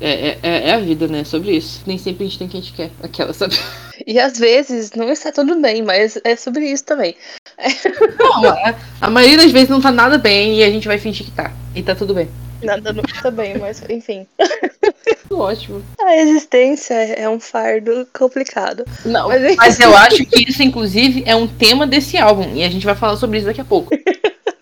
É, 0.00 0.38
é, 0.42 0.68
é, 0.68 0.72
a 0.72 0.78
vida, 0.78 1.08
né? 1.08 1.24
Sobre 1.24 1.56
isso. 1.56 1.82
Nem 1.86 1.98
sempre 1.98 2.24
a 2.24 2.28
gente 2.28 2.38
tem 2.38 2.46
o 2.46 2.50
que 2.50 2.56
a 2.56 2.60
gente 2.60 2.72
quer. 2.72 2.90
Aquela, 3.02 3.32
sabe? 3.32 3.56
E 4.06 4.18
às 4.18 4.38
vezes 4.38 4.92
não 4.92 5.10
está 5.10 5.32
tudo 5.32 5.60
bem, 5.60 5.82
mas 5.82 6.18
é 6.22 6.36
sobre 6.36 6.70
isso 6.70 6.84
também. 6.84 7.16
Não, 8.40 8.48
a, 8.48 8.74
a 9.00 9.10
maioria 9.10 9.36
das 9.36 9.50
vezes 9.50 9.68
não 9.68 9.80
tá 9.80 9.90
nada 9.90 10.16
bem 10.16 10.60
e 10.60 10.62
a 10.62 10.70
gente 10.70 10.86
vai 10.86 10.98
fingir 10.98 11.26
que 11.26 11.32
tá. 11.32 11.52
E 11.74 11.82
tá 11.82 11.96
tudo 11.96 12.14
bem. 12.14 12.28
Nada 12.62 12.92
não 12.92 13.02
tá 13.02 13.30
bem, 13.30 13.56
mas 13.58 13.82
enfim. 13.88 14.26
Ótimo. 15.30 15.82
A 16.00 16.16
existência 16.16 16.94
é 16.94 17.28
um 17.28 17.38
fardo 17.38 18.06
complicado. 18.16 18.84
Não, 19.04 19.28
mas, 19.28 19.56
mas 19.56 19.80
eu 19.80 19.96
acho 19.96 20.24
que 20.24 20.48
isso, 20.48 20.62
inclusive, 20.62 21.22
é 21.26 21.36
um 21.36 21.46
tema 21.46 21.86
desse 21.86 22.16
álbum. 22.16 22.54
E 22.54 22.64
a 22.64 22.68
gente 22.68 22.84
vai 22.86 22.94
falar 22.94 23.16
sobre 23.16 23.38
isso 23.38 23.46
daqui 23.46 23.60
a 23.60 23.64
pouco. 23.64 23.90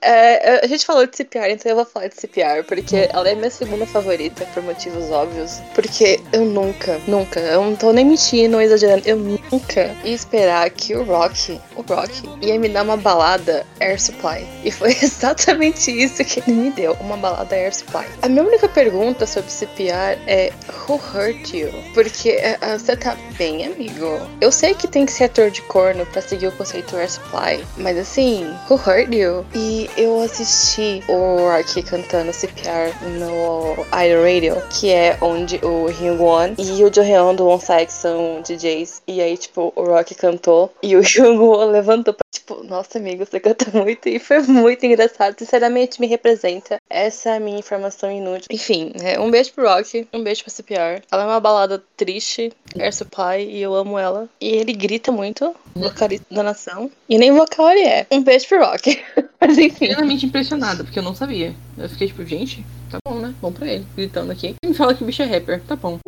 É, 0.07 0.61
a 0.63 0.67
gente 0.69 0.87
falou 0.87 1.05
de 1.05 1.17
CPR, 1.17 1.51
então 1.51 1.69
eu 1.69 1.77
vou 1.77 1.85
falar 1.85 2.07
de 2.07 2.15
CPR, 2.15 2.63
porque 2.63 3.09
ela 3.13 3.29
é 3.29 3.35
minha 3.35 3.51
segunda 3.51 3.85
favorita, 3.87 4.47
por 4.55 4.63
motivos 4.63 5.11
óbvios. 5.11 5.61
Porque 5.75 6.21
eu 6.33 6.45
nunca, 6.45 7.01
nunca, 7.09 7.41
eu 7.41 7.63
não 7.65 7.75
tô 7.75 7.93
nem 7.93 8.05
mentindo, 8.05 8.61
exagerando, 8.61 9.03
eu 9.05 9.17
nunca 9.17 9.97
ia 10.05 10.15
esperar 10.15 10.71
que 10.71 10.95
o 10.95 11.03
Rock, 11.03 11.61
o 11.75 11.83
Rock, 11.83 12.23
ia 12.41 12.57
me 12.57 12.69
dar 12.69 12.85
uma 12.85 12.97
balada 12.97 13.67
Air 13.81 14.01
Supply. 14.01 14.47
E 14.65 14.71
foi 14.71 14.91
exatamente 15.03 15.91
isso 15.91 16.25
que 16.25 16.41
ele 16.41 16.53
me 16.53 16.71
deu, 16.71 16.93
uma 17.01 17.17
balada 17.17 17.57
Air 17.57 17.75
Supply. 17.75 18.07
A 18.23 18.29
minha 18.29 18.45
única 18.45 18.69
pergunta 18.69 19.27
sobre 19.27 19.51
CPR 19.51 20.21
é 20.29 20.53
Who 20.89 21.01
hurt 21.13 21.53
you? 21.53 21.73
Porque 21.95 22.37
uh, 22.37 22.79
você 22.79 22.97
tá 22.97 23.17
bem, 23.37 23.67
amigo. 23.67 24.21
Eu 24.41 24.53
sei 24.53 24.73
que 24.73 24.87
tem 24.87 25.05
que 25.05 25.11
ser 25.11 25.25
ator 25.25 25.51
de 25.51 25.63
corno 25.63 26.07
pra 26.07 26.23
seguir 26.23 26.47
o 26.47 26.53
conceito 26.53 26.97
Air 26.97 27.11
Supply, 27.11 27.67
mas 27.77 27.99
assim, 27.99 28.47
Who 28.71 28.77
hurt 28.77 29.13
you? 29.13 29.45
E 29.53 29.91
eu 29.97 30.21
assisti 30.21 31.03
o 31.09 31.49
Rocky 31.49 31.83
cantando 31.83 32.33
CPR 32.33 32.93
no 33.19 33.87
iRadio, 33.93 34.63
que 34.69 34.91
é 34.91 35.17
onde 35.21 35.57
o 35.65 35.87
Hyun-won 35.87 36.55
e 36.59 36.85
o 36.85 36.91
Jo-hyun 36.91 37.35
do 37.35 37.59
Side 37.59 37.93
são 37.93 38.43
DJs. 38.43 39.03
E 39.07 39.21
aí, 39.21 39.37
tipo, 39.37 39.73
o 39.75 39.85
Rocky 39.85 40.15
cantou 40.15 40.73
e 40.83 40.97
o 40.97 41.01
Hyun-won 41.03 41.67
levantou 41.67 42.13
pra, 42.15 42.25
tipo, 42.31 42.63
nossa, 42.65 42.99
amigo, 42.99 43.25
você 43.25 43.41
canta 43.41 43.67
muito. 43.73 44.09
E 44.09 44.19
foi 44.19 44.41
muito 44.43 44.85
engraçado. 44.85 45.37
Sinceramente, 45.39 46.01
me 46.01 46.07
representa. 46.07 46.79
Essa 46.91 47.31
é 47.31 47.37
a 47.37 47.41
minha 47.41 47.59
informação 47.59 48.11
inútil. 48.11 48.49
Enfim, 48.51 48.93
é, 49.03 49.19
um 49.19 49.31
beijo 49.31 49.53
pro 49.53 49.69
Rocky, 49.69 50.07
um 50.13 50.23
beijo 50.23 50.43
pra 50.45 50.53
CPR. 50.53 51.03
Ela 51.11 51.23
é 51.23 51.27
uma 51.27 51.41
balada 51.41 51.83
triste, 51.97 52.53
Air 52.79 52.95
Supply, 52.95 53.45
e 53.49 53.63
eu 53.63 53.75
amo 53.75 53.99
ela. 53.99 54.29
E 54.41 54.49
ele 54.49 54.73
grita 54.73 55.11
muito, 55.11 55.55
vocalista 55.75 56.27
da 56.31 56.43
nação. 56.43 56.91
E 57.09 57.17
nem 57.19 57.33
vocal 57.33 57.71
ele 57.71 57.87
é. 57.87 58.07
Um 58.11 58.23
beijo 58.23 58.47
pro 58.49 58.65
Rock. 58.65 59.03
Mas 59.47 59.59
enfim. 59.59 59.87
Extremamente 59.87 60.27
impressionada, 60.27 60.85
porque 60.85 60.99
eu 60.99 61.03
não 61.03 61.15
sabia. 61.15 61.55
Eu 61.79 61.89
fiquei 61.89 62.09
tipo, 62.09 62.25
gente, 62.25 62.65
tá 62.91 62.99
bom, 63.07 63.17
né? 63.17 63.35
Bom 63.41 63.53
pra 63.53 63.67
ele. 63.67 63.87
Gritando 63.97 64.33
aqui. 64.33 64.55
Quem 64.61 64.71
me 64.71 64.77
fala 64.77 64.95
que 64.95 65.03
o 65.03 65.07
bicho 65.07 65.23
é 65.23 65.27
rapper? 65.27 65.61
Tá 65.63 65.77
bom. 65.77 65.99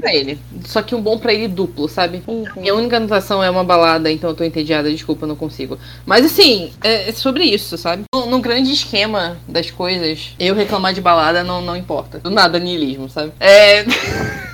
pra 0.00 0.14
ele. 0.14 0.38
Só 0.64 0.82
que 0.82 0.94
um 0.94 1.00
bom 1.00 1.18
pra 1.18 1.32
ele 1.32 1.46
duplo, 1.46 1.88
sabe? 1.88 2.22
Uhum. 2.26 2.44
Minha 2.56 2.74
única 2.74 2.96
anotação 2.96 3.42
é 3.42 3.50
uma 3.50 3.62
balada, 3.62 4.10
então 4.10 4.30
eu 4.30 4.36
tô 4.36 4.42
entediada, 4.42 4.90
desculpa, 4.90 5.24
eu 5.24 5.28
não 5.28 5.36
consigo. 5.36 5.78
Mas 6.06 6.24
assim, 6.24 6.72
é 6.82 7.12
sobre 7.12 7.44
isso, 7.44 7.76
sabe? 7.76 8.04
No, 8.12 8.26
no 8.26 8.40
grande 8.40 8.72
esquema 8.72 9.36
das 9.46 9.70
coisas, 9.70 10.34
eu 10.38 10.54
reclamar 10.54 10.94
de 10.94 11.00
balada 11.00 11.44
não, 11.44 11.60
não 11.60 11.76
importa. 11.76 12.18
Do 12.18 12.30
nada, 12.30 12.58
niilismo, 12.58 13.08
sabe? 13.08 13.32
É. 13.38 13.84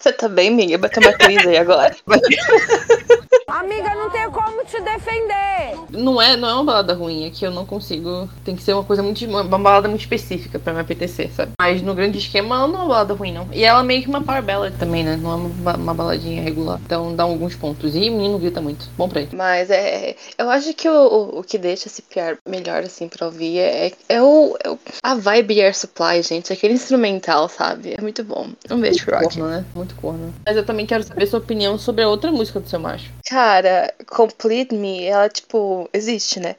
Você 0.00 0.12
tá 0.12 0.28
bem, 0.28 0.48
amiga? 0.48 0.78
Bateu 0.78 1.02
uma 1.02 1.12
crise 1.12 1.46
aí 1.48 1.58
agora. 1.58 1.94
Amiga, 3.48 3.94
não 3.96 4.08
tem 4.10 4.30
como 4.30 4.64
te 4.64 4.80
defender. 4.80 5.74
Não 5.90 6.22
é, 6.22 6.36
não 6.36 6.48
é 6.48 6.54
uma 6.54 6.64
balada 6.64 6.94
ruim, 6.94 7.26
é 7.26 7.30
que 7.30 7.44
eu 7.44 7.50
não 7.50 7.66
consigo. 7.66 8.28
Tem 8.44 8.54
que 8.54 8.62
ser 8.62 8.72
uma 8.74 8.84
coisa 8.84 9.02
muito. 9.02 9.24
Uma 9.26 9.42
balada 9.58 9.88
muito 9.88 10.02
específica 10.02 10.58
pra 10.58 10.72
me 10.72 10.80
apetecer, 10.80 11.30
sabe? 11.32 11.52
Mas 11.60 11.82
no 11.82 11.92
grande 11.94 12.18
esquema, 12.18 12.54
ela 12.54 12.68
não 12.68 12.74
é 12.76 12.78
uma 12.78 12.88
balada 12.88 13.12
ruim, 13.14 13.32
não. 13.32 13.48
E 13.52 13.64
ela 13.64 13.80
é 13.80 13.82
meio 13.82 14.02
que 14.02 14.08
uma 14.08 14.22
power 14.22 14.42
ballad 14.42 14.74
também, 14.78 15.02
né? 15.02 15.16
Não 15.20 15.32
é 15.32 15.34
uma, 15.34 15.76
uma 15.76 15.94
baladinha 15.94 16.40
regular. 16.42 16.80
Então 16.86 17.14
dá 17.14 17.24
alguns 17.24 17.56
pontos. 17.56 17.94
E 17.96 18.08
o 18.08 18.12
menino 18.12 18.38
grita 18.38 18.60
muito. 18.60 18.88
Bom 18.96 19.08
pra 19.08 19.20
ele. 19.22 19.30
Mas 19.34 19.68
é. 19.68 20.14
Eu 20.38 20.48
acho 20.48 20.72
que 20.72 20.88
o, 20.88 20.92
o, 20.94 21.38
o 21.40 21.42
que 21.42 21.58
deixa 21.58 21.88
esse 21.88 22.02
PR 22.02 22.36
melhor, 22.48 22.84
assim, 22.84 23.08
pra 23.08 23.26
ouvir 23.26 23.58
é, 23.58 23.92
é, 24.08 24.22
o, 24.22 24.56
é 24.62 24.70
o- 24.70 24.78
a 25.02 25.14
vibe 25.16 25.60
Air 25.60 25.76
Supply, 25.76 26.22
gente. 26.22 26.52
Aquele 26.52 26.74
instrumental, 26.74 27.48
sabe? 27.48 27.94
É 27.98 28.00
muito 28.00 28.22
bom. 28.22 28.48
Um 28.70 28.80
beijo 28.80 29.04
pro 29.04 29.18
Rock. 29.18 29.40
Né? 29.40 29.64
Muito 29.74 29.89
corno. 29.94 30.32
Mas 30.44 30.56
eu 30.56 30.64
também 30.64 30.86
quero 30.86 31.02
saber 31.02 31.26
sua 31.26 31.38
opinião 31.38 31.78
sobre 31.78 32.02
a 32.02 32.08
outra 32.08 32.30
música 32.30 32.60
do 32.60 32.68
seu 32.68 32.78
macho. 32.78 33.10
Cara, 33.28 33.92
Complete 34.06 34.74
Me, 34.74 35.04
ela, 35.04 35.28
tipo, 35.28 35.88
existe, 35.92 36.40
né? 36.40 36.56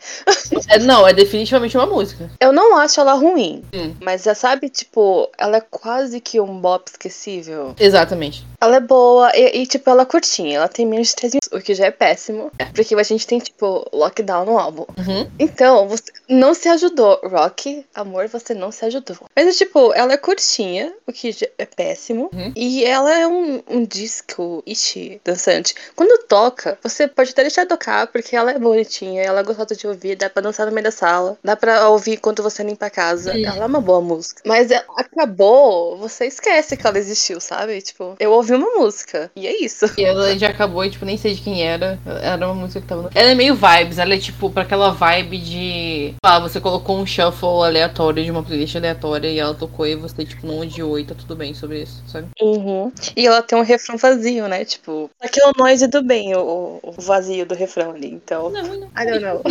É, 0.68 0.80
não, 0.80 1.08
é 1.08 1.14
definitivamente 1.14 1.78
uma 1.78 1.86
música. 1.86 2.30
Eu 2.40 2.52
não 2.52 2.78
acho 2.78 3.00
ela 3.00 3.14
ruim. 3.14 3.64
Hum. 3.74 3.94
Mas 4.02 4.24
já 4.24 4.36
sabe, 4.36 4.70
tipo, 4.70 5.30
ela 5.38 5.58
é 5.58 5.62
quase 5.62 6.20
que 6.20 6.40
um 6.40 6.60
bop 6.60 6.90
esquecível. 6.90 7.76
Exatamente. 7.80 8.46
Ela 8.62 8.78
é 8.78 8.80
boa 8.80 9.32
e, 9.36 9.62
e, 9.62 9.68
tipo, 9.68 9.90
ela 9.90 10.04
é 10.04 10.06
curtinha. 10.06 10.58
Ela 10.58 10.68
tem 10.68 10.86
menos 10.86 11.10
de 11.10 11.16
3 11.16 11.34
minutos, 11.34 11.50
o 11.52 11.62
que 11.62 11.74
já 11.74 11.88
é 11.88 11.92
péssimo. 11.92 12.52
Porque 12.74 12.94
a 12.94 13.04
gente 13.04 13.26
tem, 13.26 13.40
tipo, 13.40 13.90
lockdown 13.92 14.46
no 14.46 14.60
álbum. 14.60 14.86
Uhum. 14.98 15.30
Então, 15.40 15.88
você 15.88 16.12
não 16.30 16.54
se 16.54 16.70
ajudou. 16.70 17.20
Rock, 17.24 17.86
amor, 17.96 18.28
você 18.28 18.54
não 18.54 18.72
se 18.72 18.86
ajudou. 18.86 19.18
Mas, 19.36 19.58
tipo, 19.58 19.92
ela 19.94 20.14
é 20.14 20.18
curtinha, 20.18 20.94
o 21.08 21.12
que 21.12 21.32
já 21.32 21.48
é 21.58 21.66
péssimo. 21.66 22.30
Uhum. 22.34 22.54
E 22.56 22.86
ela 22.86 23.12
é 23.18 23.28
um, 23.28 23.64
um 23.68 23.84
disco 23.84 24.62
ishi 24.66 25.20
dançante. 25.26 25.74
Quando 25.96 26.24
toca, 26.26 26.78
você 26.84 27.08
pode 27.08 27.32
até 27.32 27.42
deixar 27.42 27.66
tocar, 27.66 28.08
porque 28.08 28.36
ela 28.36 28.52
é 28.52 28.60
bonitinha, 28.60 29.24
ela 29.24 29.40
é 29.40 29.44
gostosa 29.44 29.76
de 29.76 29.88
ouvir, 29.88 30.16
dá 30.16 30.30
pra 30.30 30.44
dançar 30.44 30.68
no 30.68 30.72
meio 30.72 30.84
da 30.84 30.92
sala, 30.92 31.38
dá 31.44 31.56
pra 31.56 31.90
ouvir 31.90 32.18
quando 32.18 32.44
você 32.44 32.64
limpa 32.64 32.86
a 32.86 32.90
casa. 32.90 33.34
Sim. 33.34 33.46
Ela 33.46 33.64
é 33.64 33.66
uma 33.66 33.82
boa 33.82 34.02
música. 34.02 34.42
Mas 34.46 34.70
ela 34.70 34.86
acabou, 34.98 35.98
você 35.98 36.26
esquece 36.26 36.78
que 36.78 36.86
ela 36.86 36.98
existiu, 36.98 37.42
sabe? 37.42 37.82
Tipo, 37.82 38.16
eu 38.20 38.32
ouvi 38.32 38.51
uma 38.56 38.70
música. 38.78 39.32
E 39.36 39.48
é 39.48 39.64
isso. 39.64 39.86
E 39.98 40.04
ela 40.04 40.38
já 40.38 40.50
acabou, 40.50 40.84
e, 40.86 40.90
tipo, 40.90 41.06
nem 41.06 41.18
sei 41.18 41.34
de 41.34 41.42
quem 41.42 41.64
era. 41.64 42.00
Era 42.22 42.46
uma 42.48 42.56
música 42.56 42.82
que 42.82 42.88
tava. 42.88 43.04
no- 43.04 43.10
Ela 43.14 43.32
é 43.32 43.36
meio 43.36 43.56
vibes, 43.56 43.98
ela 44.00 44.14
é 44.14 44.18
tipo 44.18 44.50
pra 44.50 44.64
aquela 44.64 44.92
vibe 44.92 45.38
de. 45.38 46.14
Ah, 46.24 46.40
você 46.40 46.60
colocou 46.60 46.98
um 46.98 47.06
shuffle 47.06 47.64
aleatório 47.66 48.24
de 48.24 48.32
uma 48.32 48.44
playlist 48.44 48.76
aleatória 48.76 49.28
e 49.28 49.40
ela 49.40 49.54
tocou 49.54 49.86
e 49.88 49.96
você, 49.96 50.26
tipo, 50.26 50.46
não 50.48 50.60
odiou 50.60 50.98
e 51.00 51.04
tá 51.04 51.16
tudo 51.16 51.36
bem 51.36 51.54
sobre 51.54 51.82
isso, 51.84 52.02
sabe? 52.08 52.28
Uhum. 52.42 52.92
E 53.16 53.26
ela 53.28 53.42
tem 53.42 53.58
um 53.58 53.64
refrão 53.64 53.98
vazio, 53.98 54.48
né? 54.48 54.66
Tipo, 54.66 55.10
aquele 55.22 55.52
noise 55.58 55.88
do 55.88 56.02
bem, 56.04 56.36
o, 56.36 56.80
o 56.84 56.92
vazio 56.98 57.46
do 57.46 57.56
refrão 57.56 57.92
ali. 57.92 58.08
Então. 58.12 58.50
Não, 58.50 58.64
não. 58.64 58.88
I 58.98 59.06
don't 59.06 59.20
know. 59.20 59.42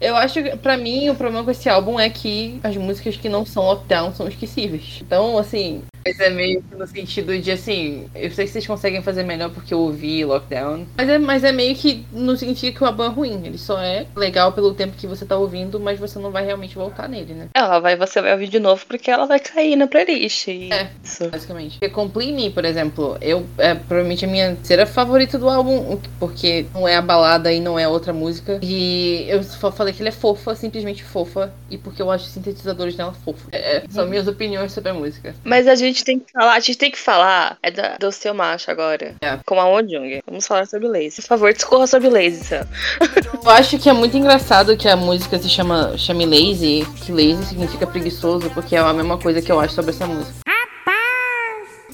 Eu 0.00 0.16
acho 0.16 0.42
que, 0.42 0.56
pra 0.56 0.76
mim, 0.76 1.08
o 1.10 1.14
problema 1.14 1.44
com 1.44 1.50
esse 1.50 1.68
álbum 1.68 1.98
é 1.98 2.08
que 2.10 2.58
as 2.62 2.76
músicas 2.76 3.16
que 3.16 3.28
não 3.28 3.44
são 3.46 3.64
lockdown 3.64 4.14
são 4.14 4.28
esquecíveis. 4.28 5.00
Então, 5.00 5.36
assim, 5.38 5.82
mas 6.04 6.18
é 6.20 6.30
meio 6.30 6.62
que 6.62 6.74
no 6.74 6.86
sentido 6.86 7.36
de, 7.38 7.50
assim, 7.50 8.08
eu 8.14 8.30
sei 8.30 8.46
que 8.48 8.52
vocês 8.54 8.66
conseguem 8.66 9.02
fazer 9.02 9.22
melhor 9.22 9.50
porque 9.50 9.72
eu 9.72 9.78
ouvi 9.80 10.24
lockdown. 10.24 10.86
Mas 10.96 11.08
é, 11.08 11.18
mas 11.18 11.44
é 11.44 11.52
meio 11.52 11.74
que 11.74 12.04
no 12.12 12.36
sentido 12.36 12.74
que 12.74 12.82
o 12.82 12.86
álbum 12.86 13.04
é 13.04 13.08
ruim. 13.08 13.42
Ele 13.44 13.58
só 13.58 13.78
é 13.80 14.06
legal 14.16 14.52
pelo 14.52 14.74
tempo 14.74 14.96
que 14.96 15.06
você 15.06 15.24
tá 15.24 15.36
ouvindo, 15.36 15.78
mas 15.80 15.98
você 15.98 16.18
não 16.18 16.30
vai 16.30 16.44
realmente 16.44 16.74
voltar 16.74 17.08
nele, 17.08 17.34
né? 17.34 17.48
Ela 17.54 17.78
vai, 17.78 17.96
você 17.96 18.20
vai 18.20 18.32
ouvir 18.32 18.48
de 18.48 18.58
novo 18.58 18.84
porque 18.86 19.10
ela 19.10 19.26
vai 19.26 19.38
cair 19.38 19.76
na 19.76 19.86
playlist. 19.86 20.48
E 20.48 20.72
É. 20.72 20.90
Isso. 21.02 21.28
Basicamente. 21.28 21.78
Porque 21.78 21.88
Complete 21.94 22.32
Me, 22.32 22.50
por 22.50 22.64
exemplo, 22.64 23.16
eu 23.20 23.46
é 23.58 23.74
provavelmente 23.74 24.24
a 24.24 24.28
minha 24.28 24.54
terceira 24.56 24.86
favorita 24.86 25.38
do 25.38 25.48
álbum, 25.48 25.98
porque 26.18 26.66
não 26.74 26.86
é 26.86 26.96
a 26.96 27.02
balada 27.02 27.52
e 27.52 27.60
não 27.60 27.78
é 27.78 27.86
outra 27.88 28.12
música. 28.12 28.58
E 28.62 29.24
eu 29.28 29.42
só 29.42 29.70
falei 29.70 29.92
que 29.92 30.02
ele 30.02 30.08
é 30.08 30.12
fofa, 30.12 30.54
simplesmente 30.54 31.02
fofa, 31.02 31.52
e 31.70 31.76
porque 31.78 32.00
eu 32.02 32.10
acho 32.10 32.24
os 32.24 32.30
sintetizadores 32.30 32.94
dela 32.96 33.12
fofos. 33.24 33.46
É, 33.52 33.82
são 33.90 34.06
minhas 34.06 34.26
opiniões 34.28 34.72
sobre 34.72 34.90
a 34.90 34.94
música. 34.94 35.34
Mas 35.44 35.66
a 35.66 35.74
gente 35.74 36.04
tem 36.04 36.18
que 36.18 36.32
falar, 36.32 36.54
a 36.54 36.60
gente 36.60 36.78
tem 36.78 36.90
que 36.90 36.98
falar 36.98 37.58
é 37.62 37.70
da- 37.70 37.96
do 37.98 38.10
seu 38.12 38.34
macho 38.38 38.70
agora. 38.70 39.14
É. 39.20 39.38
Com 39.44 39.60
a 39.60 39.64
Wonjung. 39.64 40.20
Vamos 40.26 40.46
falar 40.46 40.66
sobre 40.66 40.86
Lazy. 40.86 41.16
Por 41.16 41.28
favor, 41.28 41.52
discorra 41.52 41.86
sobre 41.86 42.08
Lazy, 42.08 42.44
Sam. 42.44 42.66
Eu 43.44 43.50
acho 43.50 43.78
que 43.78 43.88
é 43.88 43.92
muito 43.92 44.16
engraçado 44.16 44.76
que 44.76 44.88
a 44.88 44.96
música 44.96 45.38
se 45.38 45.48
chama 45.48 45.96
chame 45.98 46.24
Lazy, 46.24 46.86
que 47.04 47.12
lazy 47.12 47.44
significa 47.44 47.86
preguiçoso, 47.86 48.50
porque 48.50 48.76
é 48.76 48.78
a 48.78 48.92
mesma 48.92 49.18
coisa 49.18 49.42
que 49.42 49.50
eu 49.50 49.58
acho 49.58 49.74
sobre 49.74 49.90
essa 49.90 50.06
música. 50.06 50.34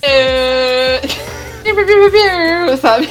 É... 0.03 1.01
Sabe? 2.81 3.09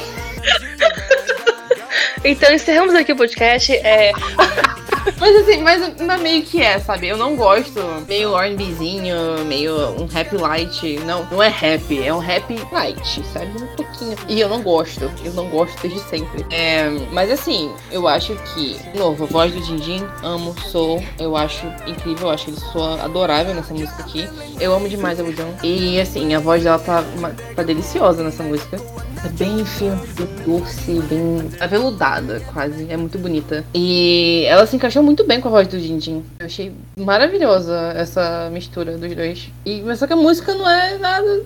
Então 2.24 2.52
encerramos 2.52 2.94
aqui 2.94 3.12
o 3.12 3.16
podcast. 3.16 3.72
É, 3.72 4.12
Mas 5.20 5.36
assim, 5.36 5.62
mas 5.62 6.00
mas 6.00 6.20
meio 6.20 6.42
que 6.42 6.62
é, 6.62 6.78
sabe? 6.78 7.08
Eu 7.08 7.16
não 7.16 7.36
gosto 7.36 7.80
meio 8.08 8.36
R&Bzinho, 8.36 9.44
meio 9.46 9.90
um 10.00 10.06
rap 10.06 10.34
light. 10.36 10.98
Não, 11.00 11.24
não 11.30 11.42
é 11.42 11.48
rap, 11.48 12.02
é 12.02 12.12
um 12.12 12.18
rap 12.18 12.54
light, 12.72 13.22
sabe? 13.32 13.50
Um 13.62 13.66
pouquinho. 13.76 14.16
E 14.28 14.40
eu 14.40 14.48
não 14.48 14.62
gosto, 14.62 15.10
eu 15.24 15.32
não 15.34 15.48
gosto 15.48 15.80
desde 15.82 16.00
sempre. 16.08 16.44
É, 16.50 16.88
mas 17.12 17.30
assim, 17.30 17.70
eu 17.90 18.08
acho 18.08 18.34
que, 18.54 18.78
de 18.78 18.98
novo, 18.98 19.24
a 19.24 19.26
voz 19.26 19.52
do 19.52 19.60
Dindim, 19.60 20.04
amo, 20.22 20.54
sou, 20.70 21.02
eu 21.18 21.36
acho 21.36 21.66
incrível, 21.86 22.28
eu 22.28 22.30
acho 22.30 22.50
ele 22.50 22.60
soa 22.72 23.02
adorável 23.02 23.54
nessa 23.54 23.74
música 23.74 24.02
aqui. 24.02 24.28
Eu 24.60 24.74
amo 24.74 24.88
demais 24.88 25.20
a 25.20 25.22
Wujong. 25.22 25.54
E 25.62 26.00
assim, 26.00 26.34
a 26.34 26.40
voz 26.40 26.62
dela 26.64 26.78
tá, 26.78 27.04
tá 27.54 27.62
deliciosa 27.62 28.22
nessa 28.22 28.42
música. 28.42 28.78
É 29.24 29.28
bem 29.28 29.64
fina, 29.64 29.98
doce, 30.44 31.00
bem 31.08 31.50
aveludada, 31.58 32.40
quase. 32.52 32.86
É 32.90 32.96
muito 32.96 33.18
bonita. 33.18 33.64
E 33.74 34.44
ela 34.46 34.66
se 34.66 34.76
encaixou 34.76 35.02
muito 35.02 35.24
bem 35.24 35.40
com 35.40 35.48
a 35.48 35.50
voz 35.50 35.66
do 35.66 35.78
Jinjin. 35.78 36.22
Eu 36.38 36.46
achei 36.46 36.72
maravilhosa 36.98 37.94
essa 37.96 38.50
mistura 38.52 38.98
dos 38.98 39.14
dois. 39.14 39.50
E, 39.64 39.80
mas 39.80 39.98
só 39.98 40.06
que 40.06 40.12
a 40.12 40.16
música 40.16 40.54
não 40.54 40.68
é 40.68 40.98
nada. 40.98 41.42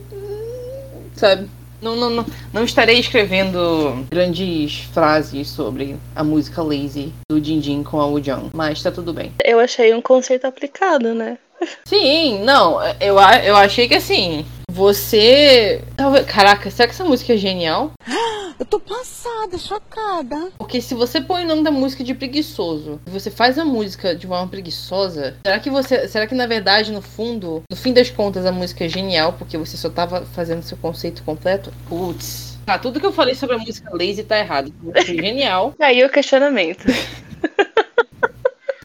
Sabe? 1.15 1.49
Não, 1.81 1.95
não, 1.95 2.11
não, 2.11 2.27
não 2.53 2.65
estarei 2.65 2.99
escrevendo 2.99 4.05
grandes 4.11 4.81
frases 4.93 5.49
sobre 5.49 5.97
a 6.17 6.25
música 6.25 6.61
Lazy 6.61 7.13
do 7.31 7.43
Jinjin 7.43 7.85
com 7.85 8.01
a 8.01 8.07
Woo-jung, 8.07 8.51
mas 8.53 8.83
tá 8.83 8.91
tudo 8.91 9.13
bem. 9.13 9.33
eu 9.45 9.61
achei 9.61 9.95
um 9.95 10.03
conceito 10.03 10.45
aplicado, 10.45 11.15
né? 11.15 11.39
Sim, 11.87 12.43
não, 12.43 12.83
eu, 13.01 13.17
eu 13.45 13.57
achei 13.57 13.87
que 13.87 13.95
assim, 13.95 14.45
você. 14.79 15.83
talvez- 15.97 16.25
Caraca, 16.27 16.71
será 16.71 16.87
que 16.89 16.95
essa 16.95 17.05
música 17.05 17.35
é 17.35 17.37
genial? 17.37 17.91
Eu 18.59 18.67
tô 18.67 18.81
passada, 18.81 19.57
chocada. 19.57 20.51
Porque 20.59 20.81
se 20.81 20.93
você 20.93 21.21
põe 21.21 21.45
o 21.45 21.47
nome 21.47 21.63
da 21.63 21.71
música 21.71 22.03
de 22.03 22.13
preguiçoso, 22.13 23.01
e 23.07 23.11
você 23.11 23.31
faz 23.31 23.57
a 23.57 23.65
música 23.65 24.17
de 24.17 24.27
uma 24.27 24.35
forma 24.37 24.51
preguiçosa, 24.51 25.37
será 25.47 25.61
que 25.61 25.71
você. 25.71 26.09
Será 26.09 26.27
que 26.27 26.35
na 26.35 26.45
verdade, 26.47 26.91
no 26.91 27.01
fundo, 27.01 27.63
no 27.71 27.77
fim 27.77 27.93
das 27.93 28.11
contas, 28.11 28.45
a 28.45 28.51
música 28.51 28.85
é 28.85 28.89
genial 28.89 29.33
porque 29.35 29.57
você 29.57 29.77
só 29.77 29.89
tava 29.89 30.23
fazendo 30.35 30.63
seu 30.63 30.77
conceito 30.77 31.23
completo? 31.23 31.73
Putz. 31.89 32.59
Tá, 32.67 32.79
tudo 32.79 32.99
que 32.99 33.07
eu 33.07 33.13
falei 33.13 33.35
sobre 33.37 33.55
a 33.55 33.59
música 33.59 33.91
lazy 33.93 34.25
tá 34.25 34.37
errado. 34.39 34.73
Genial. 35.07 35.73
Aí 35.81 36.05
o 36.05 36.11
questionamento. 36.11 36.85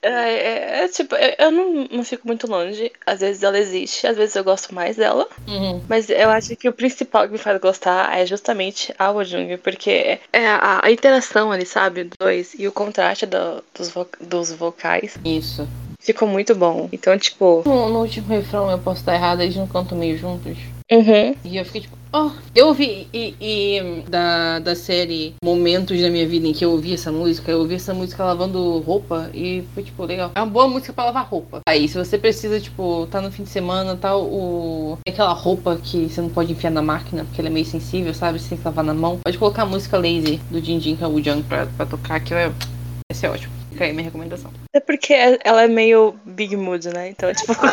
É, 0.04 0.10
é- 0.10 0.84
é 0.84 0.88
tipo, 0.90 1.16
eu, 1.16 1.52
não, 1.52 1.88
não 1.92 2.04
fico 2.04 2.28
muito 2.28 2.46
longe. 2.46 2.92
Às 3.06 3.22
vezes 3.22 3.42
ela 3.42 3.58
existe, 3.58 4.06
às 4.06 4.18
vezes 4.18 4.36
eu 4.36 4.44
gosto 4.44 4.74
mais 4.76 4.98
dela. 4.98 5.28
Uhum. 5.48 5.82
Mas 5.88 6.10
eu 6.10 6.30
acho 6.30 6.56
que 6.56 6.68
o 6.70 6.74
principal 6.74 7.26
que 7.26 7.32
me 7.34 7.38
faz 7.38 7.60
gostar 7.62 8.18
é 8.18 8.26
justamente 8.26 8.94
a 9.00 9.10
Wojung, 9.12 9.58
porque 9.58 10.20
é 10.32 10.48
a, 10.48 10.82
a 10.84 10.92
interação 10.92 11.52
ali, 11.52 11.66
sabe? 11.66 12.10
Dois 12.20 12.54
e 12.58 12.68
o 12.68 12.72
contraste 12.72 13.26
do- 13.26 13.64
dos, 13.76 13.90
vo- 13.90 14.08
dos 14.20 14.52
vocais. 14.52 15.18
Isso. 15.24 15.68
Ficou 16.00 16.28
muito 16.28 16.54
bom. 16.54 16.90
Então, 16.92 17.18
tipo. 17.18 17.64
No, 17.66 17.88
no 17.88 18.00
último 18.02 18.28
refrão 18.28 18.70
eu 18.70 18.78
posso 18.78 19.00
estar 19.00 19.16
errada, 19.16 19.42
eles 19.44 19.56
não 19.56 19.66
cantam 19.68 19.98
meio 19.98 20.18
juntos. 20.18 20.58
Uhum. 20.92 21.36
E 21.44 21.58
eu 21.58 21.66
fiquei 21.66 21.82
tipo, 21.82 21.98
oh, 22.14 22.32
eu 22.56 22.68
ouvi 22.68 23.08
e, 23.14 23.36
e 23.40 24.04
da, 24.10 24.60
da 24.60 24.76
série 24.76 25.34
Momentos 25.44 26.00
da 26.00 26.10
minha 26.10 26.28
vida 26.28 26.48
em 26.48 26.54
que 26.54 26.64
eu 26.64 26.72
ouvi 26.72 26.94
essa 26.94 27.12
música, 27.12 27.52
eu 27.52 27.60
ouvi 27.60 27.76
essa 27.76 27.94
música 27.94 28.24
lavando 28.24 28.80
roupa 28.80 29.30
e 29.34 29.64
foi 29.74 29.84
tipo 29.84 30.04
legal. 30.06 30.32
É 30.36 30.40
uma 30.42 30.52
boa 30.52 30.68
música 30.68 30.94
pra 30.94 31.06
lavar 31.06 31.26
roupa. 31.26 31.62
Aí, 31.68 31.88
se 31.88 31.98
você 31.98 32.18
precisa, 32.18 32.60
tipo, 32.60 33.08
tá 33.10 33.22
no 33.22 33.32
fim 33.32 33.44
de 33.44 33.50
semana, 33.50 33.96
tal, 33.96 34.22
tá, 34.22 34.28
o 34.28 34.98
aquela 35.08 35.34
roupa 35.34 35.78
que 35.78 36.10
você 36.10 36.22
não 36.22 36.30
pode 36.30 36.52
enfiar 36.52 36.72
na 36.72 36.82
máquina, 36.82 37.24
porque 37.26 37.42
ela 37.42 37.50
é 37.50 37.52
meio 37.52 37.66
sensível, 37.66 38.14
sabe? 38.14 38.40
Você 38.40 38.50
tem 38.50 38.58
que 38.58 38.66
lavar 38.66 38.84
na 38.84 38.94
mão. 38.94 39.20
Pode 39.24 39.38
colocar 39.38 39.64
a 39.64 39.66
música 39.66 39.98
Lazy 39.98 40.40
do 40.50 40.60
Jinjin 40.60 40.98
Jung 40.98 41.44
pra, 41.44 41.66
pra 41.66 41.86
tocar, 41.86 42.20
que 42.20 42.34
vai, 42.34 42.50
vai 42.50 42.56
ser 43.14 43.28
ótimo. 43.28 43.63
Fica 43.74 43.86
aí 43.86 43.92
minha 43.92 44.06
recomendação. 44.06 44.54
É 44.72 44.80
porque 44.80 45.14
ela 45.14 45.64
é 45.64 45.68
meio 45.68 46.16
big 46.24 46.56
mood, 46.56 46.90
né? 46.90 47.10
Então, 47.10 47.34
tipo. 47.34 47.54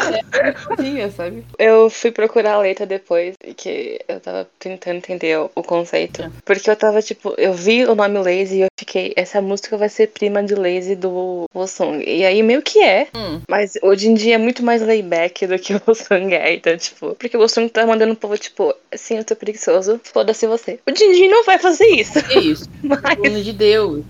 É, 1.00 1.10
sabe? 1.10 1.44
Eu 1.58 1.90
fui 1.90 2.10
procurar 2.10 2.54
a 2.54 2.58
letra 2.58 2.86
depois, 2.86 3.34
que 3.56 4.00
eu 4.08 4.18
tava 4.18 4.48
tentando 4.58 4.96
entender 4.96 5.38
o, 5.38 5.50
o 5.54 5.62
conceito. 5.62 6.22
É. 6.22 6.30
Porque 6.44 6.70
eu 6.70 6.76
tava, 6.76 7.00
tipo, 7.02 7.34
eu 7.36 7.52
vi 7.52 7.84
o 7.84 7.94
nome 7.94 8.18
Lazy 8.18 8.56
e 8.56 8.60
eu 8.62 8.68
fiquei, 8.78 9.12
essa 9.16 9.40
música 9.40 9.76
vai 9.76 9.88
ser 9.88 10.08
prima 10.08 10.42
de 10.42 10.54
Lazy 10.54 10.96
do 10.96 11.46
Song. 11.66 12.02
E 12.06 12.24
aí 12.24 12.42
meio 12.42 12.62
que 12.62 12.82
é. 12.82 13.08
Hum. 13.14 13.40
Mas 13.48 13.74
hoje 13.82 14.08
em 14.08 14.14
dia 14.14 14.34
é 14.36 14.38
muito 14.38 14.62
mais 14.62 14.82
layback 14.82 15.46
do 15.46 15.58
que 15.58 15.74
o 15.74 15.94
Song 15.94 16.34
é. 16.34 16.54
Então, 16.54 16.76
tipo, 16.76 17.14
porque 17.14 17.36
o 17.36 17.48
Song 17.48 17.68
tá 17.68 17.86
mandando 17.86 18.14
o 18.14 18.16
povo, 18.16 18.36
tipo, 18.38 18.74
assim, 18.90 19.18
eu 19.18 19.24
tô 19.24 19.36
preguiçoso, 19.36 20.00
foda-se 20.02 20.46
você. 20.46 20.78
O 20.86 20.90
Dindin 20.90 21.28
não 21.28 21.44
vai 21.44 21.58
fazer 21.58 21.86
isso. 21.86 22.18
É 22.18 22.38
isso. 22.38 22.68
Mas... 22.82 23.44
de 23.44 23.52
Deus. 23.52 24.04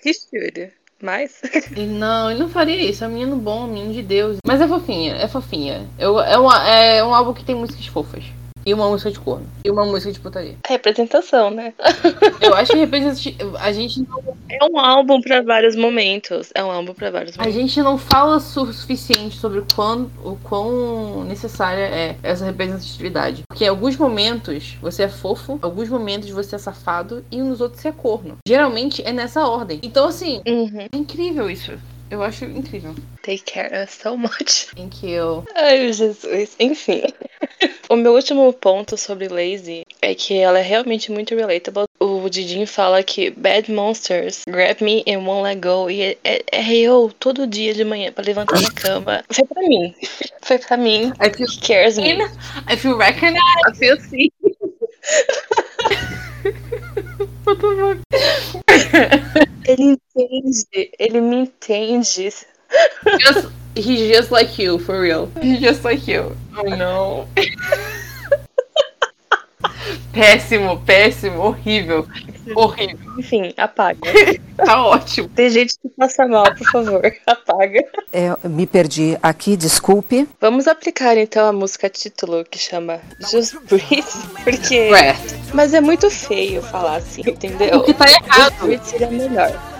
Que 0.00 0.10
estúdio 0.10 0.70
mais. 1.04 1.40
Não, 1.76 2.30
ele 2.30 2.40
não 2.40 2.48
faria 2.48 2.76
isso. 2.76 3.04
É 3.04 3.06
um 3.06 3.10
menino 3.10 3.36
bom, 3.36 3.64
um 3.64 3.66
menino 3.68 3.92
de 3.92 4.02
Deus. 4.02 4.38
Mas 4.46 4.60
é 4.60 4.66
fofinha, 4.66 5.14
é 5.16 5.28
fofinha. 5.28 5.86
Eu, 5.98 6.18
é, 6.18 6.38
uma, 6.38 6.68
é 6.68 7.04
um 7.04 7.14
álbum 7.14 7.32
que 7.32 7.44
tem 7.44 7.54
músicas 7.54 7.86
fofas. 7.86 8.24
E 8.66 8.72
uma 8.72 8.88
música 8.88 9.10
de 9.10 9.20
corno. 9.20 9.46
E 9.62 9.70
uma 9.70 9.84
música 9.84 10.10
de 10.10 10.18
putaria. 10.18 10.56
Representação, 10.66 11.50
né? 11.50 11.74
Eu 12.40 12.54
acho 12.54 12.72
que. 12.72 13.36
A 13.60 13.72
gente 13.72 14.00
não. 14.00 14.33
É 14.60 14.64
um 14.64 14.78
álbum 14.78 15.20
para 15.20 15.42
vários 15.42 15.76
momentos. 15.76 16.50
É 16.54 16.62
um 16.64 16.70
álbum 16.70 16.94
para 16.94 17.10
vários 17.10 17.36
momentos. 17.36 17.56
A 17.56 17.60
gente 17.60 17.82
não 17.82 17.98
fala 17.98 18.36
o 18.36 18.40
suficiente 18.40 19.36
sobre 19.36 19.58
o 19.58 19.66
quão, 19.74 20.10
o 20.24 20.36
quão 20.36 21.24
necessária 21.24 21.84
é 21.84 22.16
essa 22.22 22.44
representatividade. 22.44 23.42
Porque 23.48 23.64
em 23.64 23.68
alguns 23.68 23.96
momentos 23.96 24.76
você 24.80 25.04
é 25.04 25.08
fofo, 25.08 25.54
em 25.54 25.64
alguns 25.64 25.88
momentos 25.88 26.30
você 26.30 26.56
é 26.56 26.58
safado 26.58 27.24
e 27.30 27.42
nos 27.42 27.60
outros 27.60 27.80
você 27.80 27.88
é 27.88 27.92
corno. 27.92 28.38
Geralmente 28.46 29.02
é 29.04 29.12
nessa 29.12 29.46
ordem. 29.46 29.80
Então, 29.82 30.08
assim, 30.08 30.40
uhum. 30.46 30.80
é 30.80 30.96
incrível 30.96 31.50
isso. 31.50 31.72
Eu 32.10 32.22
acho 32.22 32.44
incrível. 32.44 32.94
Take 33.22 33.42
care 33.42 33.82
us 33.82 33.90
so 33.90 34.16
much. 34.16 34.66
Thank 34.76 35.04
you. 35.04 35.44
Ai, 35.56 35.92
Jesus. 35.92 36.54
Enfim. 36.60 37.02
o 37.90 37.96
meu 37.96 38.12
último 38.12 38.52
ponto 38.52 38.96
sobre 38.96 39.28
Lazy 39.28 39.84
é 40.00 40.14
que 40.14 40.38
ela 40.38 40.58
é 40.58 40.62
realmente 40.62 41.10
muito 41.10 41.34
relatable. 41.34 41.86
O 41.98 42.13
Didin 42.30 42.66
fala 42.66 43.02
que 43.02 43.30
Bad 43.30 43.70
Monsters 43.70 44.42
grab 44.48 44.80
me 44.80 45.02
and 45.06 45.26
won't 45.26 45.42
let 45.42 45.60
go. 45.60 45.90
E 45.90 46.02
é, 46.02 46.18
é, 46.24 46.42
é 46.52 46.74
eu 46.74 47.12
todo 47.18 47.46
dia 47.46 47.74
de 47.74 47.84
manhã 47.84 48.12
pra 48.12 48.24
levantar 48.24 48.60
da 48.60 48.70
cama. 48.70 49.24
Foi 49.30 49.46
pra 49.46 49.62
mim. 49.62 49.94
Foi 50.42 50.58
pra 50.58 50.76
mim. 50.76 51.12
I 51.20 51.30
feel 51.30 51.48
cares 51.60 51.98
me. 51.98 52.18
I 52.68 52.76
feel 52.76 52.96
recognized. 52.96 53.40
I 53.68 53.74
feel 53.74 54.00
seen. 54.00 54.30
What 57.44 57.58
the 57.60 57.76
fuck? 57.76 58.64
Ele 59.66 59.98
entende, 60.16 60.90
ele 60.98 61.20
me 61.20 61.36
entende. 61.42 62.32
Just, 63.20 63.48
he's 63.74 64.08
just 64.08 64.30
like 64.30 64.58
you, 64.58 64.78
for 64.78 65.00
real. 65.00 65.30
He's 65.40 65.60
just 65.60 65.84
like 65.84 66.06
you. 66.06 66.36
Oh 66.56 66.62
no. 66.62 67.28
péssimo, 70.14 70.80
péssimo, 70.80 71.40
horrível. 71.42 72.06
Horrível. 72.54 73.18
Enfim, 73.18 73.52
apaga. 73.56 73.98
tá 74.56 74.82
ótimo. 74.86 75.28
Tem 75.28 75.50
gente 75.50 75.74
que 75.80 75.88
passa 75.88 76.26
mal, 76.26 76.44
por 76.54 76.70
favor. 76.70 77.02
Apaga. 77.26 77.84
É, 78.12 78.48
me 78.48 78.66
perdi 78.66 79.18
aqui, 79.22 79.56
desculpe. 79.56 80.28
Vamos 80.40 80.68
aplicar 80.68 81.16
então 81.16 81.46
a 81.48 81.52
música 81.52 81.88
título 81.88 82.44
que 82.44 82.58
chama 82.58 83.00
Just 83.30 83.56
Breathe, 83.68 84.04
porque. 84.44 84.88
Breath. 84.88 85.34
Mas 85.52 85.74
é 85.74 85.80
muito 85.80 86.10
feio 86.10 86.62
falar 86.62 86.96
assim, 86.96 87.22
entendeu? 87.26 87.78
O 87.78 87.84
que 87.84 87.94
tá 87.94 88.06
errado. 88.08 88.50
Just 88.50 88.62
Breathe 88.62 88.84
seria 88.84 89.10
melhor. 89.10 89.74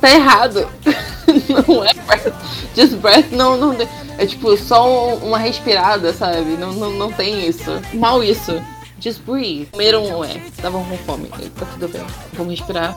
Tá 0.00 0.10
errado. 0.10 0.68
não 1.68 1.84
é 1.84 1.92
breath. 1.94 2.34
Just 2.76 2.94
breath 2.96 3.30
não, 3.32 3.56
não. 3.56 3.76
É 4.18 4.26
tipo 4.26 4.56
só 4.56 5.16
uma 5.16 5.38
respirada, 5.38 6.12
sabe? 6.12 6.56
Não, 6.56 6.72
não, 6.72 6.90
não 6.90 7.12
tem 7.12 7.48
isso. 7.48 7.70
Mal 7.94 8.22
isso. 8.22 8.62
Just 9.04 9.20
breathe. 9.26 9.68
Comeram, 9.70 10.24
é. 10.24 10.38
Estavam 10.48 10.82
com 10.82 10.96
fome. 10.96 11.28
Tá 11.28 11.66
tudo 11.66 11.88
bem. 11.88 12.00
Vamos 12.32 12.58
respirar. 12.58 12.96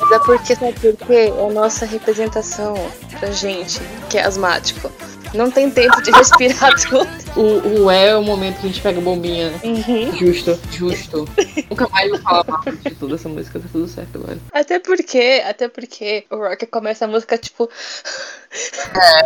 Mas 0.00 0.10
é 0.10 0.18
porque, 0.20 0.56
sabe 0.56 0.72
por 0.72 0.96
quê? 1.06 1.12
É 1.12 1.28
a 1.28 1.52
nossa 1.52 1.84
representação 1.84 2.72
pra 3.20 3.30
gente 3.32 3.80
que 4.08 4.16
é 4.16 4.24
asmático. 4.24 4.90
Não 5.34 5.50
tem 5.50 5.70
tempo 5.70 6.00
de 6.00 6.10
respirar 6.10 6.74
tudo. 6.88 7.06
O, 7.36 7.82
o 7.84 7.90
é 7.90 8.08
é 8.08 8.16
o 8.16 8.22
momento 8.22 8.60
que 8.60 8.66
a 8.66 8.68
gente 8.70 8.80
pega 8.80 8.98
a 8.98 9.02
bombinha. 9.02 9.52
Uhum. 9.62 10.16
Justo, 10.16 10.58
justo. 10.70 11.28
Nunca 11.68 11.86
mais 11.90 12.08
vou 12.10 12.20
falar 12.20 12.44
mal 12.48 12.62
de 12.64 12.94
tudo 12.94 13.14
essa 13.14 13.28
música, 13.28 13.60
tá 13.60 13.66
tudo 13.70 13.86
certo 13.86 14.16
agora. 14.16 14.38
Até 14.52 14.78
porque, 14.78 15.42
até 15.46 15.68
porque 15.68 16.24
o 16.30 16.36
Rock 16.36 16.64
começa 16.66 17.04
a 17.04 17.08
música 17.08 17.36
tipo. 17.36 17.68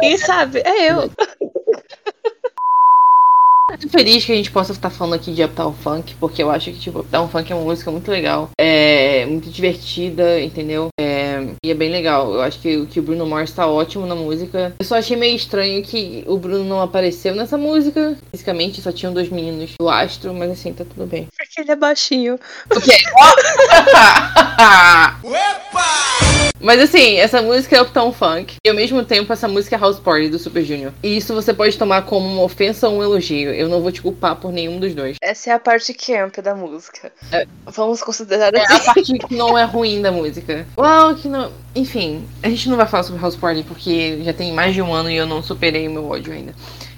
É. 0.03 0.07
E 0.13 0.19
sabe, 0.19 0.59
é 0.65 0.91
eu. 0.91 1.09
Muito 3.69 3.89
feliz 3.89 4.25
que 4.25 4.31
a 4.31 4.37
gente 4.37 4.53
possa 4.53 4.71
estar 4.71 4.91
falando 4.91 5.15
aqui 5.15 5.33
de 5.33 5.43
Uptown 5.43 5.73
Funk, 5.73 6.15
porque 6.21 6.41
eu 6.41 6.51
acho 6.51 6.71
que, 6.71 6.79
tipo, 6.79 7.01
Uptown 7.01 7.29
Funk 7.29 7.51
é 7.51 7.55
uma 7.55 7.65
música 7.65 7.91
muito 7.91 8.09
legal. 8.09 8.49
É 8.57 9.27
muito 9.27 9.51
divertida, 9.51 10.41
entendeu? 10.41 10.89
É, 10.99 11.45
e 11.65 11.73
é 11.73 11.75
bem 11.75 11.91
legal. 11.91 12.33
Eu 12.33 12.43
acho 12.43 12.61
que, 12.61 12.87
que 12.87 13.01
o 13.01 13.03
Bruno 13.03 13.27
Mars 13.27 13.51
tá 13.51 13.67
ótimo 13.67 14.07
na 14.07 14.15
música. 14.15 14.73
Eu 14.79 14.85
só 14.85 14.97
achei 14.97 15.17
meio 15.17 15.35
estranho 15.35 15.83
que 15.83 16.23
o 16.29 16.39
Bruno 16.39 16.65
não 16.65 16.81
apareceu 16.81 17.35
nessa 17.35 17.59
música. 17.59 18.17
Fisicamente, 18.31 18.81
só 18.81 18.93
tinham 18.93 19.13
dois 19.13 19.29
meninos 19.29 19.73
do 19.81 19.89
astro, 19.89 20.33
mas 20.33 20.53
assim, 20.53 20.73
tá 20.73 20.85
tudo 20.85 21.05
bem. 21.05 21.27
Porque 21.37 21.61
ele 21.61 21.73
é 21.73 21.77
baixinho. 21.77 22.39
O 22.71 22.81
quê? 22.81 22.97
Mas 26.61 26.81
assim, 26.81 27.17
essa 27.17 27.43
música 27.43 27.77
é 27.77 27.83
Uptown 27.83 28.13
Funk. 28.13 28.57
E 28.65 28.69
ao 28.69 28.75
mesmo 28.75 29.05
tempo, 29.05 29.33
essa 29.33 29.47
música 29.47 29.77
é 29.77 29.79
House 29.79 29.99
Party 29.99 30.29
do 30.29 30.39
Super 30.39 30.65
Junior. 30.65 30.93
E 31.03 31.17
isso 31.17 31.35
você 31.35 31.53
pode 31.53 31.77
tomar 31.77 32.03
como 32.03 32.27
uma 32.27 32.43
ofensa 32.43 32.89
ou 32.89 32.99
um 32.99 33.03
elogio. 33.03 33.53
Eu 33.53 33.69
não 33.69 33.81
vou 33.81 33.93
te 33.93 34.03
culpar 34.03 34.37
por 34.37 34.53
nenhum 34.53 34.79
dos 34.81 34.95
dois. 34.95 35.17
Essa 35.23 35.51
é 35.51 35.53
a 35.53 35.59
parte 35.59 35.93
camp 35.95 36.39
da 36.39 36.55
música. 36.55 37.13
É. 37.33 37.47
Vamos 37.67 38.03
considerar 38.03 38.53
assim. 38.55 38.73
É 38.73 38.77
a 38.77 38.81
parte 38.81 39.19
que 39.19 39.35
não 39.35 39.57
é 39.57 39.65
ruim 39.65 40.01
da 40.01 40.11
música. 40.11 40.67
Uau, 40.79 41.15
que 41.15 41.29
não. 41.29 41.53
Enfim, 41.75 42.27
a 42.43 42.49
gente 42.49 42.69
não 42.69 42.77
vai 42.77 42.87
falar 42.87 43.03
sobre 43.03 43.21
House 43.21 43.37
Party 43.37 43.63
porque 43.63 44.23
já 44.23 44.33
tem 44.33 44.53
mais 44.53 44.75
de 44.75 44.81
um 44.81 44.95
ano 44.95 45.11
e 45.11 45.17
eu 45.17 45.27
não 45.27 45.43
superei 45.43 45.87
o 45.87 45.91
meu 45.91 46.09
ódio 46.09 46.33
ainda. 46.33 46.55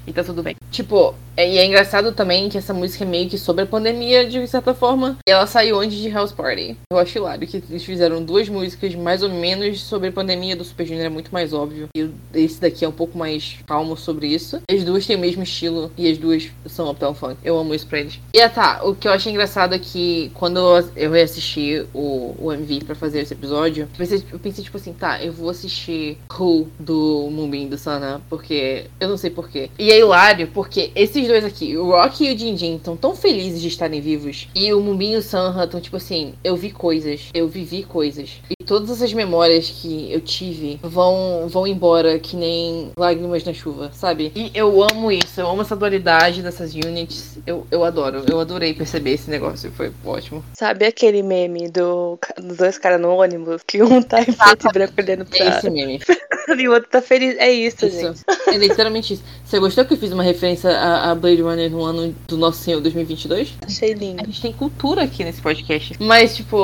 E 0.08 0.12
tá 0.12 0.24
tudo 0.24 0.42
bem. 0.42 0.56
Tipo, 0.70 1.14
é, 1.36 1.48
e 1.48 1.58
é 1.58 1.64
engraçado 1.64 2.12
também 2.12 2.48
que 2.48 2.58
essa 2.58 2.74
música 2.74 3.04
é 3.04 3.06
meio 3.06 3.28
que 3.28 3.38
sobre 3.38 3.62
a 3.62 3.66
pandemia, 3.66 4.28
de 4.28 4.44
certa 4.48 4.74
forma. 4.74 5.18
E 5.28 5.30
ela 5.30 5.46
saiu 5.46 5.78
antes 5.78 5.96
de 5.96 6.08
House 6.08 6.32
Party. 6.32 6.76
Eu 6.90 6.98
acho 6.98 7.16
hilário 7.16 7.46
que 7.46 7.62
eles 7.70 7.84
fizeram 7.84 8.24
duas 8.24 8.48
músicas 8.48 8.94
mais 8.94 9.22
ou 9.22 9.28
menos 9.28 9.82
sobre 9.82 10.08
a 10.08 10.12
pandemia 10.12 10.56
do 10.56 10.64
Super 10.64 10.86
Junior, 10.86 11.06
é 11.06 11.08
muito 11.08 11.32
mais 11.32 11.52
óbvio. 11.52 11.88
E 11.94 12.10
esse 12.34 12.60
daqui 12.60 12.84
é 12.84 12.88
um 12.88 12.92
pouco 12.92 13.16
mais 13.16 13.58
calmo 13.66 13.96
sobre 13.96 14.26
isso. 14.26 14.60
As 14.68 14.82
duas 14.82 15.06
têm 15.06 15.14
o 15.14 15.20
mesmo 15.20 15.42
estilo 15.42 15.92
e 15.96 16.10
as 16.10 16.18
duas 16.18 16.50
são 16.66 16.90
Uptown 16.90 17.14
Funk. 17.14 17.36
Eu 17.44 17.56
amo 17.56 17.74
isso 17.74 17.86
pra 17.86 18.00
eles. 18.00 18.18
E 18.34 18.40
ah, 18.40 18.48
tá, 18.48 18.80
o 18.82 18.94
que 18.94 19.06
eu 19.06 19.12
achei 19.12 19.30
engraçado 19.30 19.74
é 19.74 19.78
que 19.78 20.32
quando 20.34 20.58
eu 20.96 21.10
reassisti 21.10 21.86
o, 21.94 22.34
o 22.38 22.52
MV 22.52 22.84
pra 22.84 22.94
fazer 22.96 23.20
esse 23.20 23.34
episódio, 23.34 23.82
eu 23.82 23.88
pensei, 23.96 24.24
eu 24.32 24.38
pensei 24.38 24.64
tipo 24.64 24.76
assim, 24.76 24.92
tá, 24.92 25.22
eu 25.22 25.32
vou 25.32 25.50
assistir 25.50 26.18
Who 26.36 26.66
do 26.80 27.28
Moonbin 27.30 27.68
do 27.68 27.78
Sana, 27.78 28.20
porque 28.28 28.86
eu 28.98 29.08
não 29.08 29.16
sei 29.16 29.30
porquê. 29.30 29.70
E 29.78 29.92
aí 29.92 29.97
hilário 29.98 30.48
porque 30.48 30.90
esses 30.94 31.26
dois 31.26 31.44
aqui, 31.44 31.76
o 31.76 31.90
Rock 31.90 32.24
e 32.24 32.34
o 32.34 32.38
Jinjin, 32.38 32.76
estão 32.76 32.96
tão 32.96 33.14
felizes 33.14 33.61
de 33.61 33.68
estarem 33.68 34.00
vivos. 34.00 34.48
E 34.54 34.72
o 34.72 34.80
Mumbin 34.80 35.12
e 35.12 35.16
o 35.16 35.22
Sanha 35.22 35.64
estão 35.64 35.80
tipo 35.80 35.96
assim: 35.96 36.34
eu 36.42 36.56
vi 36.56 36.70
coisas, 36.70 37.28
eu 37.34 37.48
vivi 37.48 37.82
coisas. 37.82 38.40
E 38.50 38.64
todas 38.64 38.90
essas 38.90 39.12
memórias 39.12 39.70
que 39.70 40.12
eu 40.12 40.20
tive 40.20 40.78
vão, 40.82 41.46
vão 41.48 41.66
embora 41.66 42.18
que 42.18 42.37
nem 42.37 42.90
lágrimas 42.98 43.42
na 43.44 43.52
chuva, 43.52 43.90
sabe? 43.92 44.30
E 44.34 44.50
eu 44.54 44.82
amo 44.82 45.11
isso, 45.11 45.40
eu 45.40 45.48
amo 45.48 45.62
essa 45.62 45.74
dualidade 45.74 46.42
dessas 46.42 46.74
units. 46.74 47.38
Eu, 47.46 47.66
eu 47.70 47.84
adoro, 47.84 48.24
eu 48.28 48.38
adorei 48.38 48.74
perceber 48.74 49.12
esse 49.12 49.30
negócio, 49.30 49.70
foi 49.72 49.92
ótimo. 50.04 50.44
Sabe 50.54 50.87
aquele 50.87 51.22
meme 51.22 51.70
do, 51.70 52.18
dos 52.37 52.58
dois 52.58 52.78
caras 52.78 53.00
no 53.00 53.11
ônibus? 53.11 53.62
Que 53.66 53.82
um 53.82 54.02
tá 54.02 54.20
em 54.20 54.32
preto 54.32 54.68
e 54.68 54.72
branco 54.72 54.94
olhando 54.98 55.24
pra. 55.24 55.38
É 55.38 55.48
esse 55.48 55.70
meme. 55.70 56.00
e 56.58 56.68
o 56.68 56.72
outro 56.72 56.88
tá 56.88 57.00
feliz. 57.00 57.37
É 57.38 57.50
isso, 57.50 57.87
isso. 57.87 58.00
gente. 58.00 58.22
É 58.48 58.56
literalmente 58.56 59.14
isso. 59.14 59.22
Você 59.44 59.58
gostou 59.58 59.84
que 59.88 59.94
eu 59.94 59.98
fiz 59.98 60.12
uma 60.12 60.22
referência 60.22 60.70
a, 60.70 61.11
a 61.11 61.14
Blade 61.14 61.42
Runner 61.42 61.70
no 61.70 61.83
ano 61.83 62.14
do 62.29 62.37
nosso 62.37 62.62
Senhor 62.62 62.81
2022? 62.81 63.55
Achei 63.66 63.94
lindo. 63.94 64.22
A 64.22 64.24
gente 64.27 64.40
tem 64.42 64.53
cultura 64.53 65.03
aqui 65.03 65.24
nesse 65.24 65.40
podcast. 65.40 65.94
Mas, 65.98 66.37
tipo, 66.37 66.57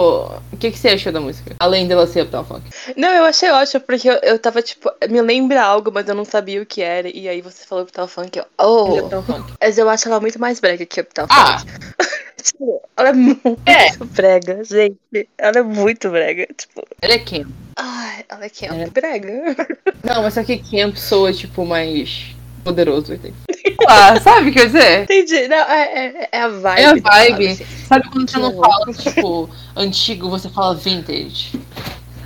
o 0.52 0.56
que, 0.58 0.70
que 0.70 0.78
você 0.78 0.90
achou 0.90 1.10
da 1.12 1.20
música? 1.20 1.56
Além 1.58 1.82
de 1.84 1.88
dela 1.88 2.06
ser 2.06 2.22
Uptown 2.22 2.44
Funk. 2.44 2.62
Não, 2.96 3.08
eu 3.10 3.24
achei 3.24 3.50
ótimo, 3.50 3.80
porque 3.82 4.08
eu, 4.08 4.14
eu 4.22 4.38
tava, 4.38 4.60
tipo, 4.62 4.90
me 5.08 5.20
lembra 5.22 5.62
algo, 5.62 5.90
mas 5.92 6.08
eu 6.08 6.14
não 6.14 6.24
sabia 6.24 6.62
o 6.62 6.66
que 6.66 6.82
era. 6.82 7.08
E 7.08 7.28
aí 7.28 7.40
você 7.40 7.64
falou 7.66 7.84
Uptown 7.84 8.06
Funk, 8.06 8.38
eu, 8.38 8.44
oh. 8.58 8.98
Uptown 9.00 9.22
Funk. 9.22 9.52
Mas 9.60 9.78
eu 9.78 9.88
acho 9.88 10.08
ela 10.08 10.20
muito 10.20 10.38
mais 10.38 10.60
brega 10.60 10.84
que 10.84 11.00
Uptown 11.00 11.26
Ah, 11.30 11.58
Funk. 11.58 11.72
Tipo, 12.44 12.82
ela 12.94 13.08
é 13.08 13.12
muito 13.14 13.58
É. 13.64 13.96
brega, 14.04 14.62
gente. 14.64 14.98
Ela 15.38 15.60
é 15.60 15.62
muito 15.62 16.10
brega. 16.10 16.46
Tipo, 16.54 16.86
ela 17.00 17.14
é 17.14 17.18
camp. 17.18 17.48
ai, 17.74 18.22
ela 18.28 18.44
é 18.44 18.48
que 18.50 18.66
é 18.66 18.82
É. 18.82 18.86
brega. 18.90 19.56
Não, 20.04 20.22
mas 20.22 20.34
só 20.34 20.44
que 20.44 20.58
camp 20.58 20.94
soa, 20.96 21.32
tipo, 21.32 21.64
mais 21.64 22.33
poderoso, 22.64 23.14
entende? 23.14 23.34
Ah, 23.86 24.18
sabe 24.20 24.48
o 24.48 24.52
que 24.52 24.60
eu 24.60 24.66
dizer? 24.66 25.02
Entendi. 25.02 25.46
Não, 25.48 25.56
é, 25.56 26.06
é, 26.06 26.28
é 26.32 26.42
a 26.42 26.48
vibe. 26.48 26.80
É 26.80 26.84
a 26.86 26.88
vibe. 26.90 27.02
parada, 27.02 27.46
assim. 27.50 27.64
Sabe 27.86 28.10
quando 28.10 28.30
você 28.30 28.38
não 28.38 28.56
fala, 28.56 28.92
tipo, 28.92 29.50
antigo, 29.76 30.28
você 30.28 30.48
fala 30.48 30.74
vintage? 30.74 31.60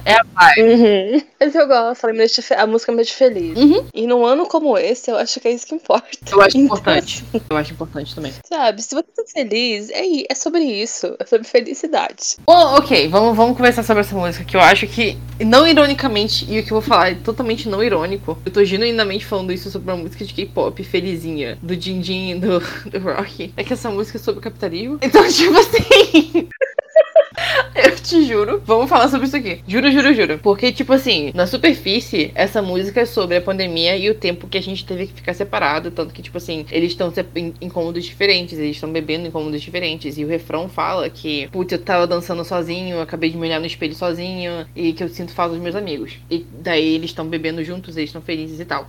É 0.08 0.14
a 0.14 0.22
vibe. 0.24 0.62
Uhum. 0.62 1.22
Mas 1.38 1.54
eu 1.54 1.66
gosto, 1.68 2.04
ela 2.04 2.12
me 2.12 2.18
deixa 2.20 2.40
fe- 2.40 2.54
a 2.54 2.66
música 2.66 2.90
me 2.92 2.96
deixa 2.96 3.14
feliz. 3.14 3.58
Uhum. 3.58 3.86
E 3.92 4.06
num 4.06 4.24
ano 4.24 4.46
como 4.46 4.76
esse, 4.78 5.10
eu 5.10 5.16
acho 5.18 5.38
que 5.38 5.48
é 5.48 5.52
isso 5.52 5.66
que 5.66 5.74
importa. 5.74 6.08
Eu 6.30 6.40
acho 6.40 6.56
Então, 6.56 6.64
importante. 6.76 7.24
Eu 7.50 7.56
acho 7.56 7.72
importante 7.74 8.14
também. 8.14 8.32
Sabe, 8.48 8.80
se 8.82 8.94
você 8.94 9.02
tá 9.02 9.22
feliz, 9.32 9.90
é, 9.90 10.02
é 10.30 10.34
sobre 10.34 10.60
isso. 10.64 11.14
É 11.18 11.26
sobre 11.26 11.46
felicidade. 11.46 12.36
Bom, 12.46 12.76
ok, 12.76 13.08
vamos, 13.08 13.36
vamos 13.36 13.56
conversar 13.56 13.82
sobre 13.82 14.00
essa 14.00 14.16
música, 14.16 14.44
que 14.44 14.56
eu 14.56 14.60
acho 14.60 14.86
que, 14.86 15.18
não 15.44 15.66
ironicamente, 15.66 16.46
e 16.50 16.58
o 16.58 16.64
que 16.64 16.72
eu 16.72 16.80
vou 16.80 16.82
falar 16.88 17.10
é 17.10 17.14
totalmente 17.16 17.68
não 17.68 17.82
irônico. 17.84 18.38
Eu 18.46 18.50
tô 18.52 18.64
genuinamente 18.64 19.26
falando 19.26 19.52
isso 19.52 19.70
sobre 19.70 19.90
uma 19.92 19.98
música 20.02 20.24
de 20.24 20.32
K-pop 20.32 20.82
felizinha, 20.84 21.58
do 21.62 21.78
Jin 21.78 22.30
e 22.30 22.34
do, 22.36 22.60
do 22.90 22.98
Rocky. 23.00 23.52
É 23.56 23.62
que 23.62 23.74
essa 23.74 23.90
música 23.90 24.16
é 24.16 24.20
sobre 24.20 24.40
capitalismo. 24.40 24.98
Então, 25.02 25.28
tipo 25.28 25.54
assim. 25.58 26.48
Eu 27.74 27.94
te 27.96 28.24
juro. 28.24 28.60
Vamos 28.64 28.88
falar 28.88 29.08
sobre 29.08 29.26
isso 29.26 29.36
aqui. 29.36 29.60
Juro, 29.66 29.90
juro, 29.92 30.12
juro. 30.14 30.38
Porque, 30.38 30.72
tipo 30.72 30.92
assim, 30.92 31.30
na 31.34 31.46
superfície, 31.46 32.32
essa 32.34 32.60
música 32.60 33.00
é 33.02 33.04
sobre 33.04 33.36
a 33.36 33.40
pandemia 33.40 33.96
e 33.96 34.10
o 34.10 34.14
tempo 34.14 34.48
que 34.48 34.58
a 34.58 34.62
gente 34.62 34.84
teve 34.84 35.06
que 35.06 35.14
ficar 35.14 35.34
separado. 35.34 35.90
Tanto 35.90 36.12
que, 36.12 36.22
tipo 36.22 36.38
assim, 36.38 36.66
eles 36.70 36.92
estão 36.92 37.12
em 37.60 37.68
cômodos 37.68 38.04
diferentes, 38.04 38.58
eles 38.58 38.76
estão 38.76 38.90
bebendo 38.90 39.26
em 39.26 39.30
cômodos 39.30 39.60
diferentes. 39.60 40.18
E 40.18 40.24
o 40.24 40.28
refrão 40.28 40.68
fala 40.68 41.08
que, 41.08 41.48
putz, 41.48 41.72
eu 41.72 41.78
tava 41.78 42.06
dançando 42.06 42.44
sozinho, 42.44 43.00
acabei 43.00 43.30
de 43.30 43.36
me 43.36 43.46
olhar 43.46 43.60
no 43.60 43.66
espelho 43.66 43.94
sozinho 43.94 44.66
e 44.74 44.92
que 44.92 45.04
eu 45.04 45.08
sinto 45.08 45.32
falta 45.32 45.54
dos 45.54 45.62
meus 45.62 45.76
amigos. 45.76 46.14
E 46.30 46.44
daí 46.60 46.94
eles 46.94 47.10
estão 47.10 47.26
bebendo 47.26 47.62
juntos, 47.62 47.96
eles 47.96 48.08
estão 48.08 48.22
felizes 48.22 48.58
e 48.58 48.64
tal. 48.64 48.88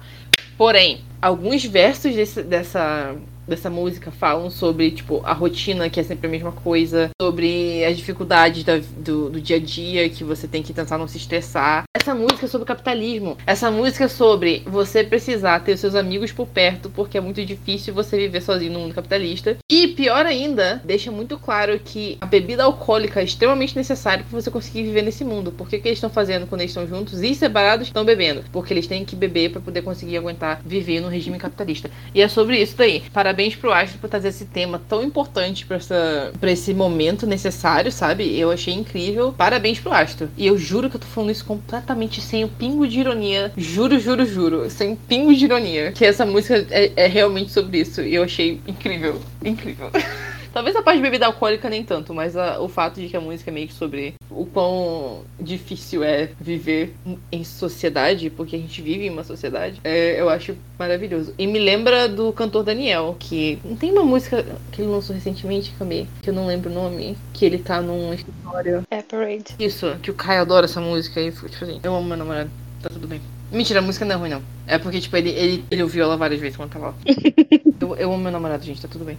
Porém, 0.57 1.01
alguns 1.21 1.63
versos 1.63 2.13
desse- 2.15 2.43
dessa, 2.43 3.15
dessa 3.49 3.69
música 3.69 4.11
falam 4.11 4.49
sobre, 4.49 4.91
tipo, 4.91 5.21
a 5.25 5.33
rotina, 5.33 5.89
que 5.89 5.99
é 5.99 6.03
sempre 6.03 6.27
a 6.27 6.29
mesma 6.29 6.51
coisa, 6.51 7.09
sobre 7.21 7.83
as 7.85 7.97
dificuldades 7.97 8.63
da- 8.63 8.79
do, 8.97 9.29
do 9.29 9.41
dia 9.41 9.57
a 9.57 9.59
dia, 9.59 10.09
que 10.09 10.23
você 10.23 10.47
tem 10.47 10.61
que 10.63 10.73
tentar 10.73 10.97
não 10.97 11.07
se 11.07 11.17
estressar. 11.17 11.83
Essa 11.95 12.13
música 12.15 12.45
é 12.45 12.49
sobre 12.49 12.65
capitalismo. 12.67 13.37
Essa 13.45 13.69
música 13.71 14.05
é 14.05 14.07
sobre 14.07 14.63
você 14.65 15.03
precisar 15.03 15.59
ter 15.61 15.73
os 15.73 15.79
seus 15.79 15.95
amigos 15.95 16.31
por 16.31 16.47
perto, 16.47 16.89
porque 16.89 17.17
é 17.17 17.21
muito 17.21 17.43
difícil 17.45 17.93
você 17.93 18.17
viver 18.17 18.41
sozinho 18.41 18.73
no 18.73 18.79
mundo 18.79 18.93
capitalista. 18.93 19.57
E 19.71 19.87
pior 19.89 20.25
ainda, 20.25 20.81
deixa 20.85 21.11
muito 21.11 21.37
claro 21.37 21.79
que 21.79 22.17
a 22.21 22.25
bebida 22.25 22.63
alcoólica 22.63 23.21
é 23.21 23.23
extremamente 23.23 23.75
necessária 23.75 24.23
para 24.29 24.39
você 24.41 24.51
conseguir 24.51 24.83
viver 24.83 25.01
nesse 25.01 25.23
mundo. 25.23 25.51
Porque 25.51 25.75
o 25.77 25.81
que 25.81 25.87
eles 25.87 25.97
estão 25.97 26.09
fazendo 26.09 26.45
quando 26.47 26.61
eles 26.61 26.71
estão 26.71 26.87
juntos 26.87 27.21
e 27.21 27.33
separados 27.33 27.87
estão 27.87 28.05
bebendo? 28.05 28.43
Porque 28.51 28.73
eles 28.73 28.87
têm 28.87 29.03
que 29.03 29.15
beber 29.15 29.51
para 29.51 29.61
poder 29.61 29.81
conseguir 29.81 30.17
aguentar 30.17 30.61
viver 30.65 30.99
no 30.99 31.07
regime 31.07 31.37
capitalista. 31.37 31.89
E 32.13 32.21
é 32.21 32.27
sobre 32.27 32.61
isso 32.61 32.75
daí. 32.77 33.01
Parabéns 33.13 33.38
pro 33.55 33.71
Astro 33.71 33.99
por 33.99 34.09
trazer 34.09 34.29
esse 34.29 34.45
tema 34.45 34.81
tão 34.87 35.03
importante 35.03 35.65
para 35.65 35.77
essa 35.77 36.31
para 36.39 36.51
esse 36.51 36.73
momento 36.73 37.25
necessário, 37.25 37.91
sabe? 37.91 38.37
Eu 38.37 38.51
achei 38.51 38.73
incrível. 38.73 39.33
Parabéns 39.37 39.79
pro 39.79 39.93
Astro. 39.93 40.29
E 40.37 40.45
eu 40.47 40.57
juro 40.57 40.89
que 40.89 40.95
eu 40.95 40.99
tô 40.99 41.07
falando 41.07 41.31
isso 41.31 41.45
completamente 41.45 42.21
sem 42.21 42.43
o 42.43 42.49
pingo 42.49 42.87
de 42.87 42.99
ironia. 42.99 43.51
Juro, 43.57 43.99
juro, 43.99 44.25
juro. 44.25 44.69
Sem 44.69 44.95
pingo 44.95 45.33
de 45.33 45.45
ironia. 45.45 45.91
Que 45.91 46.05
essa 46.05 46.25
música 46.25 46.65
é, 46.69 46.91
é 46.95 47.07
realmente 47.07 47.51
sobre 47.51 47.79
isso. 47.79 48.01
E 48.01 48.15
eu 48.15 48.23
achei 48.23 48.59
incrível. 48.67 49.21
Incrível. 49.43 49.89
Talvez 50.53 50.75
a 50.75 50.81
parte 50.81 50.97
de 50.97 51.03
bebida 51.03 51.25
alcoólica 51.27 51.69
nem 51.69 51.83
tanto, 51.83 52.13
mas 52.13 52.35
a- 52.35 52.59
o 52.59 52.67
fato 52.67 52.99
de 52.99 53.07
que 53.07 53.15
a 53.15 53.21
música 53.21 53.49
é 53.51 53.53
meio 53.53 53.67
que 53.67 53.73
sobre 53.73 54.15
o 54.31 54.45
quão 54.45 55.23
difícil 55.39 56.03
é 56.03 56.29
viver 56.39 56.93
em 57.31 57.43
sociedade, 57.43 58.29
porque 58.29 58.55
a 58.55 58.59
gente 58.59 58.81
vive 58.81 59.05
em 59.05 59.09
uma 59.09 59.23
sociedade, 59.23 59.79
é, 59.83 60.19
eu 60.19 60.27
acho 60.29 60.55
maravilhoso. 60.77 61.33
E 61.37 61.45
me 61.45 61.59
lembra 61.59 62.07
do 62.07 62.31
cantor 62.33 62.63
Daniel, 62.63 63.15
que 63.19 63.59
tem 63.79 63.91
uma 63.91 64.03
música 64.03 64.43
que 64.71 64.81
ele 64.81 64.89
lançou 64.89 65.13
recentemente, 65.15 65.73
Camê, 65.77 66.05
que 66.21 66.29
eu 66.29 66.33
não 66.33 66.47
lembro 66.47 66.69
o 66.71 66.73
nome, 66.73 67.15
que 67.33 67.45
ele 67.45 67.57
tá 67.59 67.81
num 67.81 68.13
escritório. 68.13 68.83
É 68.89 69.01
Parade. 69.01 69.55
Isso, 69.59 69.95
que 70.01 70.11
o 70.11 70.13
Caio 70.13 70.41
adora 70.41 70.65
essa 70.65 70.81
música 70.81 71.19
e 71.21 71.31
tipo 71.31 71.45
assim, 71.63 71.79
eu 71.83 71.95
amo 71.95 72.07
meu 72.07 72.17
namorado, 72.17 72.49
tá 72.81 72.89
tudo 72.89 73.07
bem. 73.07 73.21
Mentira, 73.51 73.79
a 73.79 73.81
música 73.81 74.05
não 74.05 74.15
é 74.15 74.17
ruim, 74.17 74.29
não. 74.29 74.41
É 74.67 74.77
porque, 74.77 74.99
tipo, 75.01 75.17
ele, 75.17 75.29
ele, 75.31 75.63
ele 75.71 75.81
ouviu 75.81 76.03
ela 76.03 76.15
várias 76.15 76.39
vezes 76.39 76.55
quando 76.55 76.69
tava 76.69 76.87
lá. 76.89 76.95
eu, 77.79 77.95
eu 77.95 78.11
amo 78.13 78.23
meu 78.23 78.31
namorado, 78.31 78.63
gente, 78.63 78.81
tá 78.81 78.87
tudo 78.87 79.05
bem. 79.05 79.17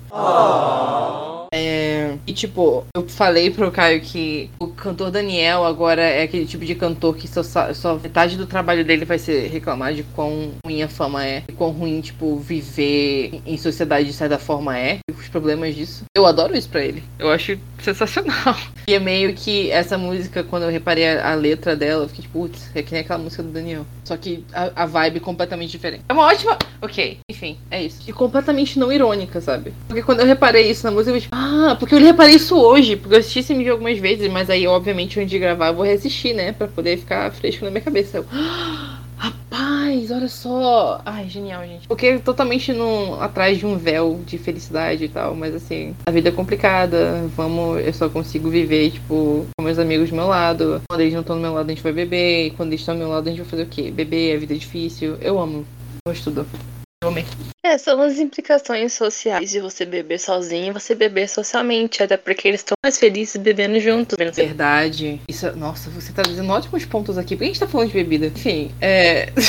É, 1.52 2.14
e 2.28 2.32
tipo, 2.32 2.86
eu 2.94 3.08
falei 3.08 3.50
pro 3.50 3.72
Caio 3.72 4.00
que 4.00 4.48
o 4.60 4.68
cantor 4.68 5.10
Daniel 5.10 5.64
agora 5.64 6.00
é 6.00 6.22
aquele 6.22 6.46
tipo 6.46 6.64
de 6.64 6.76
cantor 6.76 7.16
que 7.16 7.26
só, 7.26 7.42
só 7.42 7.96
metade 7.96 8.36
do 8.36 8.46
trabalho 8.46 8.84
dele 8.84 9.04
vai 9.04 9.18
ser 9.18 9.48
reclamar 9.48 9.92
de 9.92 10.04
quão 10.04 10.52
ruim 10.64 10.82
a 10.82 10.88
fama 10.88 11.26
é, 11.26 11.42
e 11.48 11.52
quão 11.52 11.70
ruim, 11.72 12.00
tipo, 12.00 12.36
viver 12.38 13.40
em- 13.44 13.58
sociedade 13.58 14.06
de 14.06 14.12
certa 14.12 14.38
forma 14.38 14.78
é, 14.78 14.98
e 15.08 15.12
os 15.12 15.28
problemas 15.28 15.74
disso. 15.74 16.04
Eu 16.16 16.24
adoro 16.24 16.56
isso 16.56 16.68
pra 16.68 16.84
ele. 16.84 17.02
Eu 17.18 17.30
acho 17.30 17.58
sensacional. 17.82 18.56
E 18.88 18.94
é 18.94 18.98
meio 18.98 19.32
que 19.34 19.70
essa 19.70 19.96
música, 19.96 20.42
quando 20.42 20.64
eu 20.64 20.68
reparei 20.68 21.06
a, 21.06 21.30
a 21.30 21.34
letra 21.36 21.76
dela, 21.76 22.02
eu 22.04 22.08
fiquei 22.08 22.22
tipo, 22.24 22.40
putz, 22.40 22.70
é 22.74 22.82
que 22.82 22.90
nem 22.90 23.02
aquela 23.02 23.20
música 23.20 23.40
do 23.40 23.50
Daniel. 23.50 23.86
Só 24.04 24.16
que 24.16 24.44
a, 24.52 24.82
a 24.82 24.86
vibe 24.86 25.20
completamente 25.20 25.70
diferente. 25.70 26.02
É 26.08 26.12
uma 26.12 26.24
ótima. 26.24 26.58
Ok, 26.82 27.18
enfim, 27.30 27.56
é 27.70 27.84
isso. 27.84 28.00
E 28.08 28.12
completamente 28.12 28.49
não 28.78 28.92
irônica, 28.92 29.40
sabe? 29.40 29.72
Porque 29.86 30.02
quando 30.02 30.20
eu 30.20 30.26
reparei 30.26 30.70
isso 30.70 30.84
na 30.84 30.90
música, 30.90 31.16
eu 31.16 31.20
tipo, 31.20 31.34
ah, 31.34 31.76
porque 31.78 31.94
eu 31.94 31.98
reparei 31.98 32.34
isso 32.36 32.56
hoje, 32.56 32.96
porque 32.96 33.14
eu 33.14 33.18
assisti 33.20 33.40
esse 33.40 33.54
vídeo 33.54 33.72
algumas 33.72 33.98
vezes, 33.98 34.30
mas 34.30 34.50
aí, 34.50 34.66
obviamente, 34.66 35.18
antes 35.18 35.30
de 35.30 35.38
gravar, 35.38 35.68
eu 35.68 35.74
vou 35.74 35.84
reassistir, 35.84 36.34
né? 36.34 36.52
Pra 36.52 36.66
poder 36.66 36.98
ficar 36.98 37.30
fresco 37.32 37.64
na 37.64 37.70
minha 37.70 37.80
cabeça. 37.82 38.18
Eu, 38.18 38.24
"Ah, 38.32 38.96
Rapaz, 39.20 40.10
olha 40.10 40.28
só. 40.28 41.02
Ai, 41.04 41.28
genial, 41.28 41.62
gente. 41.66 41.86
Porque 41.86 42.18
totalmente 42.20 42.72
no, 42.72 43.20
atrás 43.20 43.58
de 43.58 43.66
um 43.66 43.76
véu 43.76 44.18
de 44.24 44.38
felicidade 44.38 45.04
e 45.04 45.08
tal. 45.08 45.34
Mas 45.34 45.54
assim, 45.54 45.94
a 46.06 46.10
vida 46.10 46.30
é 46.30 46.32
complicada. 46.32 47.28
Vamos, 47.36 47.84
eu 47.84 47.92
só 47.92 48.08
consigo 48.08 48.48
viver, 48.48 48.92
tipo, 48.92 49.46
com 49.58 49.64
meus 49.64 49.78
amigos 49.78 50.08
do 50.08 50.16
meu 50.16 50.26
lado. 50.26 50.80
Quando 50.88 51.00
eles 51.02 51.12
não 51.12 51.20
estão 51.20 51.36
do 51.36 51.42
meu 51.42 51.52
lado, 51.52 51.66
a 51.66 51.74
gente 51.74 51.82
vai 51.82 51.92
beber. 51.92 52.46
E 52.46 52.50
quando 52.52 52.70
eles 52.70 52.80
estão 52.80 52.94
do 52.94 52.98
meu 53.00 53.10
lado, 53.10 53.26
a 53.26 53.30
gente 53.30 53.40
vai 53.42 53.50
fazer 53.50 53.64
o 53.64 53.66
quê? 53.66 53.90
Beber, 53.90 54.36
a 54.36 54.38
vida 54.40 54.54
é 54.54 54.56
difícil. 54.56 55.16
Eu 55.20 55.38
amo. 55.38 55.66
Eu 56.06 56.12
estudo. 56.14 56.40
Eu 56.40 56.79
amei. 57.02 57.24
É, 57.62 57.78
são 57.78 58.00
as 58.02 58.18
implicações 58.18 58.92
sociais 58.92 59.50
de 59.50 59.58
você 59.60 59.86
beber 59.86 60.18
sozinho 60.20 60.66
e 60.66 60.70
você 60.72 60.94
beber 60.94 61.28
socialmente. 61.30 62.02
Até 62.02 62.16
porque 62.18 62.46
eles 62.46 62.60
estão 62.60 62.74
mais 62.82 62.98
felizes 62.98 63.36
bebendo 63.36 63.80
juntos. 63.80 64.16
Verdade. 64.18 65.18
Isso, 65.26 65.46
é- 65.46 65.52
nossa, 65.52 65.88
você 65.90 66.12
tá 66.12 66.20
dizendo 66.22 66.52
ótimos 66.52 66.84
pontos 66.84 67.16
aqui. 67.16 67.34
Por 67.36 67.38
que 67.40 67.44
a 67.44 67.46
gente 67.48 67.60
tá 67.60 67.66
falando 67.66 67.88
de 67.88 67.94
bebida? 67.94 68.26
Enfim, 68.26 68.70
é. 68.82 69.32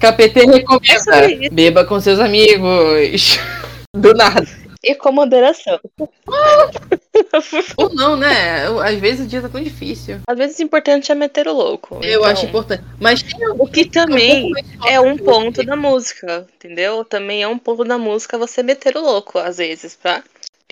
KPT 0.00 0.40
É 0.40 0.46
recomenda. 0.52 1.32
isso. 1.32 1.50
Beba 1.54 1.84
com 1.86 1.98
seus 1.98 2.18
amigos. 2.20 3.38
Do 3.96 4.12
nada. 4.12 4.46
E 4.84 4.94
com 4.94 5.10
moderação. 5.12 5.80
Ou 7.76 7.94
não, 7.94 8.16
né? 8.16 8.66
Às 8.84 8.98
vezes 8.98 9.24
o 9.26 9.28
dia 9.28 9.40
tá 9.40 9.48
tão 9.48 9.62
difícil. 9.62 10.20
Às 10.26 10.36
vezes 10.36 10.58
o 10.58 10.62
importante 10.62 11.10
é 11.10 11.14
meter 11.14 11.48
o 11.48 11.52
louco. 11.52 11.98
Eu 12.02 12.20
então- 12.20 12.24
acho 12.24 12.46
importante. 12.46 12.84
Mas 13.00 13.24
O 13.58 13.66
que 13.66 13.84
também 13.86 14.52
é 14.86 15.00
um 15.00 15.16
ponto 15.16 15.64
da 15.64 15.76
música, 15.76 16.46
entendeu? 16.56 17.04
Também 17.04 17.42
é 17.42 17.48
um 17.48 17.58
ponto 17.58 17.84
da 17.84 17.96
música 17.98 18.36
você 18.38 18.62
meter 18.62 18.96
o 18.96 19.00
louco, 19.00 19.38
às 19.38 19.56
vezes, 19.58 19.96
pra 19.96 20.22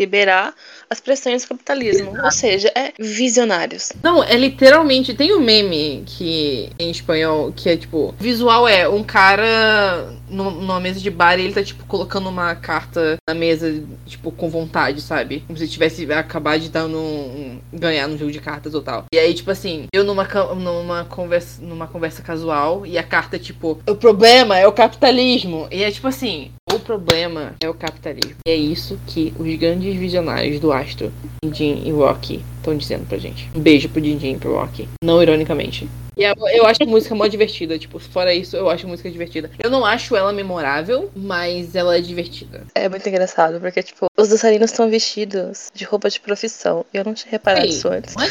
liberar 0.03 0.55
as 0.91 1.01
pressões 1.01 1.43
do 1.43 1.49
capitalismo. 1.49 2.13
Ou 2.23 2.31
seja, 2.31 2.71
é 2.75 2.93
visionários. 2.99 3.93
Não, 4.03 4.23
é 4.23 4.37
literalmente. 4.37 5.15
Tem 5.15 5.33
um 5.35 5.41
meme 5.41 6.03
que 6.07 6.71
em 6.79 6.91
espanhol 6.91 7.53
que 7.55 7.69
é 7.69 7.77
tipo. 7.77 8.15
Visual 8.19 8.69
é 8.69 8.89
um 8.89 9.03
cara 9.03 10.13
nu- 10.29 10.51
numa 10.51 10.81
mesa 10.81 11.01
de 11.01 11.11
bar 11.11 11.39
e 11.39 11.45
ele 11.45 11.55
tá, 11.55 11.63
tipo, 11.63 11.85
colocando 11.87 12.29
uma 12.29 12.55
carta 12.55 13.17
na 13.29 13.35
mesa, 13.35 13.83
tipo, 14.07 14.31
com 14.31 14.49
vontade, 14.51 15.01
sabe? 15.01 15.45
Como 15.47 15.59
se 15.59 15.69
tivesse 15.69 16.11
acabado 16.13 16.61
de 16.61 16.69
dar 16.69 16.89
num, 16.89 17.61
ganhar 17.73 18.09
num 18.09 18.19
jogo 18.19 18.33
de 18.33 18.41
cartas 18.41 18.75
ou 18.75 18.83
tal. 18.83 19.05
E 19.15 19.19
aí, 19.19 19.33
tipo 19.35 19.51
assim, 19.51 19.87
eu 19.95 20.05
numa, 20.05 20.25
numa, 20.57 21.05
conversa, 21.05 21.63
numa 21.63 21.87
conversa 21.87 22.23
casual 22.23 22.85
e 22.85 22.99
a 22.99 23.03
carta, 23.03 23.39
tipo, 23.39 23.81
o 23.89 23.95
problema 23.95 24.59
é 24.59 24.67
o 24.67 24.73
capitalismo. 24.73 25.69
E 25.71 25.83
é 25.83 25.91
tipo 25.91 26.09
assim. 26.09 26.51
O 26.73 26.79
problema 26.79 27.55
é 27.61 27.69
o 27.69 27.75
capitalismo. 27.75 28.37
E 28.47 28.51
é 28.51 28.57
isso 28.57 28.99
que 29.07 29.35
os 29.39 29.55
grandes 29.57 29.95
visionários 29.95 30.59
do 30.59 30.73
Astro, 30.73 31.13
Dindim 31.45 31.83
e 31.85 31.91
Rocky, 31.91 32.43
estão 32.57 32.75
dizendo 32.75 33.07
pra 33.07 33.19
gente. 33.19 33.51
Um 33.55 33.61
beijo 33.61 33.91
pro 33.91 34.01
Dindim 34.01 34.33
e 34.33 34.39
pro 34.39 34.55
Rocky. 34.55 34.89
Não 35.05 35.23
ironicamente. 35.23 35.87
E 36.17 36.25
eu, 36.25 36.35
eu 36.55 36.67
acho 36.67 36.83
a 36.83 36.87
música 36.87 37.15
mó 37.15 37.27
divertida. 37.27 37.79
Tipo, 37.79 37.99
fora 37.99 38.33
isso, 38.33 38.57
eu 38.57 38.71
acho 38.71 38.87
a 38.87 38.89
música 38.89 39.11
divertida. 39.11 39.51
Eu 39.63 39.71
não 39.71 39.85
acho 39.85 40.17
ela 40.17 40.33
memorável, 40.33 41.11
mas 41.15 41.75
ela 41.75 41.97
é 41.97 42.01
divertida. 42.01 42.65
É 42.75 42.89
muito 42.89 43.07
engraçado, 43.07 43.61
porque, 43.61 43.83
tipo, 43.83 44.07
os 44.17 44.29
dançarinos 44.31 44.71
estão 44.71 44.89
vestidos 44.89 45.71
de 45.75 45.85
roupa 45.85 46.09
de 46.09 46.21
profissão. 46.21 46.87
E 46.93 46.97
eu 46.97 47.05
não 47.05 47.13
tinha 47.13 47.33
reparado 47.33 47.67
Ei, 47.67 47.71
isso 47.71 47.89
antes. 47.89 48.15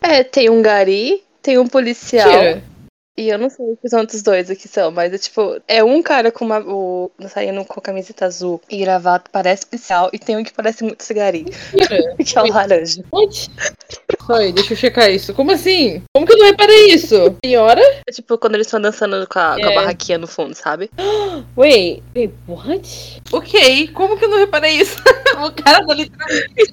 É, 0.00 0.22
tem 0.22 0.50
um 0.50 0.60
gari, 0.60 1.22
tem 1.40 1.56
um 1.56 1.66
policial. 1.66 2.28
Tira. 2.28 2.62
E 3.16 3.28
eu 3.28 3.38
não 3.38 3.48
sei 3.48 3.76
que 3.80 3.86
os 3.86 3.92
outros 3.92 4.22
dois 4.22 4.50
aqui 4.50 4.66
são, 4.66 4.90
mas 4.90 5.12
é 5.12 5.18
tipo, 5.18 5.60
é 5.68 5.84
um 5.84 6.02
cara 6.02 6.32
com 6.32 6.44
uma, 6.44 6.58
o 6.58 7.12
dançarino 7.16 7.64
com 7.64 7.78
a 7.78 7.82
camiseta 7.82 8.26
azul 8.26 8.60
e 8.68 8.78
gravata, 8.78 9.30
parece 9.30 9.64
policial, 9.66 10.10
e 10.12 10.18
tem 10.18 10.36
um 10.36 10.42
que 10.42 10.52
parece 10.52 10.82
muito 10.82 11.04
gari, 11.14 11.44
Tira. 11.70 12.16
que 12.18 12.36
é 12.36 12.42
o 12.42 12.48
laranja. 12.48 13.04
Oi, 13.12 14.52
deixa 14.52 14.72
eu 14.72 14.76
checar 14.76 15.10
isso. 15.10 15.32
Como 15.32 15.52
assim? 15.52 16.02
Como 16.12 16.26
que 16.26 16.32
eu 16.32 16.38
não 16.38 16.46
reparei 16.46 16.86
isso? 16.88 17.36
Senhora? 17.44 17.80
É 18.08 18.10
tipo 18.10 18.36
quando 18.36 18.54
eles 18.54 18.66
estão 18.66 18.80
dançando 18.80 19.24
com 19.28 19.38
a, 19.38 19.56
com 19.60 19.66
a 19.66 19.72
É. 19.72 19.74
barraquinha 19.76 20.18
no 20.18 20.26
fundo, 20.26 20.54
sabe? 20.54 20.90
Wait, 21.56 22.02
wait, 22.16 22.32
what? 22.48 23.22
Ok, 23.32 23.88
como 23.88 24.18
que 24.18 24.24
eu 24.24 24.28
não 24.30 24.38
reparei 24.38 24.72
isso? 24.80 24.96
o 25.38 25.52
cara 25.52 25.86
tá 25.86 25.94
literalmente. 25.94 26.72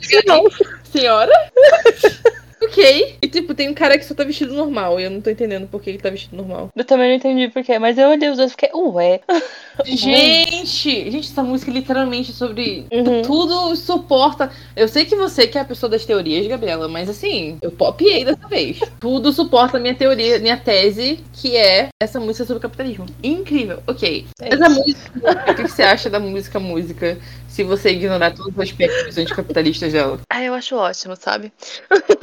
Senhora? 0.91 1.31
ok. 2.61 3.17
E 3.21 3.27
tipo, 3.27 3.53
tem 3.53 3.69
um 3.69 3.73
cara 3.73 3.97
que 3.97 4.05
só 4.05 4.13
tá 4.13 4.23
vestido 4.23 4.53
normal. 4.53 4.99
E 4.99 5.03
eu 5.03 5.11
não 5.11 5.21
tô 5.21 5.29
entendendo 5.29 5.67
por 5.67 5.81
que 5.81 5.89
ele 5.89 5.99
tá 5.99 6.09
vestido 6.09 6.35
normal. 6.35 6.69
Eu 6.75 6.85
também 6.85 7.09
não 7.09 7.15
entendi 7.15 7.47
porquê, 7.49 7.79
mas 7.79 7.97
eu 7.97 8.09
olhei 8.09 8.29
os 8.29 8.37
dois 8.37 8.51
e 8.51 8.55
fiquei, 8.55 8.69
ué. 8.73 9.21
Gente! 9.85 11.11
Gente, 11.11 11.31
essa 11.31 11.43
música 11.43 11.71
é 11.71 11.73
literalmente 11.73 12.31
sobre. 12.33 12.85
Uhum. 12.91 13.21
Tudo 13.21 13.75
suporta. 13.75 14.51
Eu 14.75 14.87
sei 14.87 15.05
que 15.05 15.15
você 15.15 15.47
que 15.47 15.57
é 15.57 15.61
a 15.61 15.65
pessoa 15.65 15.89
das 15.89 16.05
teorias, 16.05 16.45
Gabriela, 16.47 16.87
mas 16.87 17.09
assim, 17.09 17.57
eu 17.61 17.71
popiei 17.71 18.25
dessa 18.25 18.47
vez. 18.47 18.79
Tudo 18.99 19.31
suporta 19.31 19.77
a 19.77 19.79
minha 19.79 19.95
teoria, 19.95 20.39
minha 20.39 20.57
tese, 20.57 21.19
que 21.33 21.55
é 21.55 21.89
essa 22.01 22.19
música 22.19 22.45
sobre 22.45 22.59
o 22.59 22.61
capitalismo. 22.61 23.05
Incrível. 23.23 23.81
Ok. 23.87 24.25
É 24.41 24.55
Mas 24.55 24.61
a 24.61 24.67
isso. 24.67 24.81
música. 24.81 25.51
O 25.51 25.55
que 25.55 25.61
você 25.63 25.83
acha 25.83 26.09
da 26.09 26.19
música 26.19 26.59
música 26.59 27.17
se 27.51 27.63
você 27.63 27.91
ignorar 27.91 28.31
todos 28.31 28.53
os 28.55 28.59
aspectos 28.59 29.17
anticapitalistas 29.17 29.91
dela? 29.93 30.19
Ah, 30.29 30.41
eu 30.43 30.53
acho 30.53 30.75
ótimo, 30.77 31.15
sabe? 31.15 31.51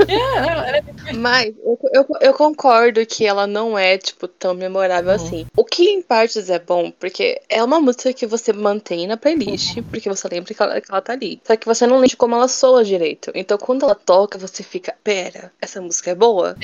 É, 0.09 1.13
Mas 1.15 1.55
eu, 1.63 1.79
eu, 1.93 2.07
eu 2.23 2.35
concordo 2.35 3.05
que 3.07 3.27
ela 3.27 3.47
não 3.47 3.79
é, 3.79 3.99
tipo, 3.99 4.27
tão 4.27 4.55
memorável 4.55 5.11
Uhum. 5.11 5.17
assim. 5.17 5.47
O 5.57 5.65
que 5.65 5.89
em 5.91 6.01
partes 6.03 6.49
é 6.51 6.59
bom, 6.59 6.91
porque 6.91 7.41
é 7.49 7.63
uma 7.63 7.81
música 7.81 8.13
que 8.13 8.27
você 8.27 8.53
mantém 8.53 9.07
na 9.07 9.17
playlist, 9.17 9.77
Uhum. 9.77 9.83
porque 9.85 10.09
você 10.09 10.27
lembra 10.29 10.55
que 10.55 10.63
ela, 10.63 10.81
que 10.81 10.91
ela 10.91 11.03
tá 11.03 11.13
ali. 11.13 11.41
Só 11.47 11.55
que 11.57 11.67
você 11.67 11.87
não 11.87 11.99
lembra 11.99 12.17
como 12.17 12.35
ela 12.35 12.49
soa 12.49 12.83
direito. 12.83 13.31
Então 13.35 13.59
quando 13.59 13.85
ela 13.85 13.95
toca, 13.95 14.39
você 14.39 14.63
fica, 14.63 14.95
pera, 15.05 15.53
essa 15.61 15.81
música 15.81 16.11
é 16.11 16.15
boa? 16.15 16.57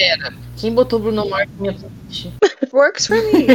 Quem 0.56 0.72
botou 0.72 0.98
Bruno 0.98 1.28
Mars 1.28 1.48
na 1.56 1.62
minha 1.62 1.74
playlist? 1.74 2.28
Works 2.72 3.06
for 3.06 3.16
me. 3.34 3.46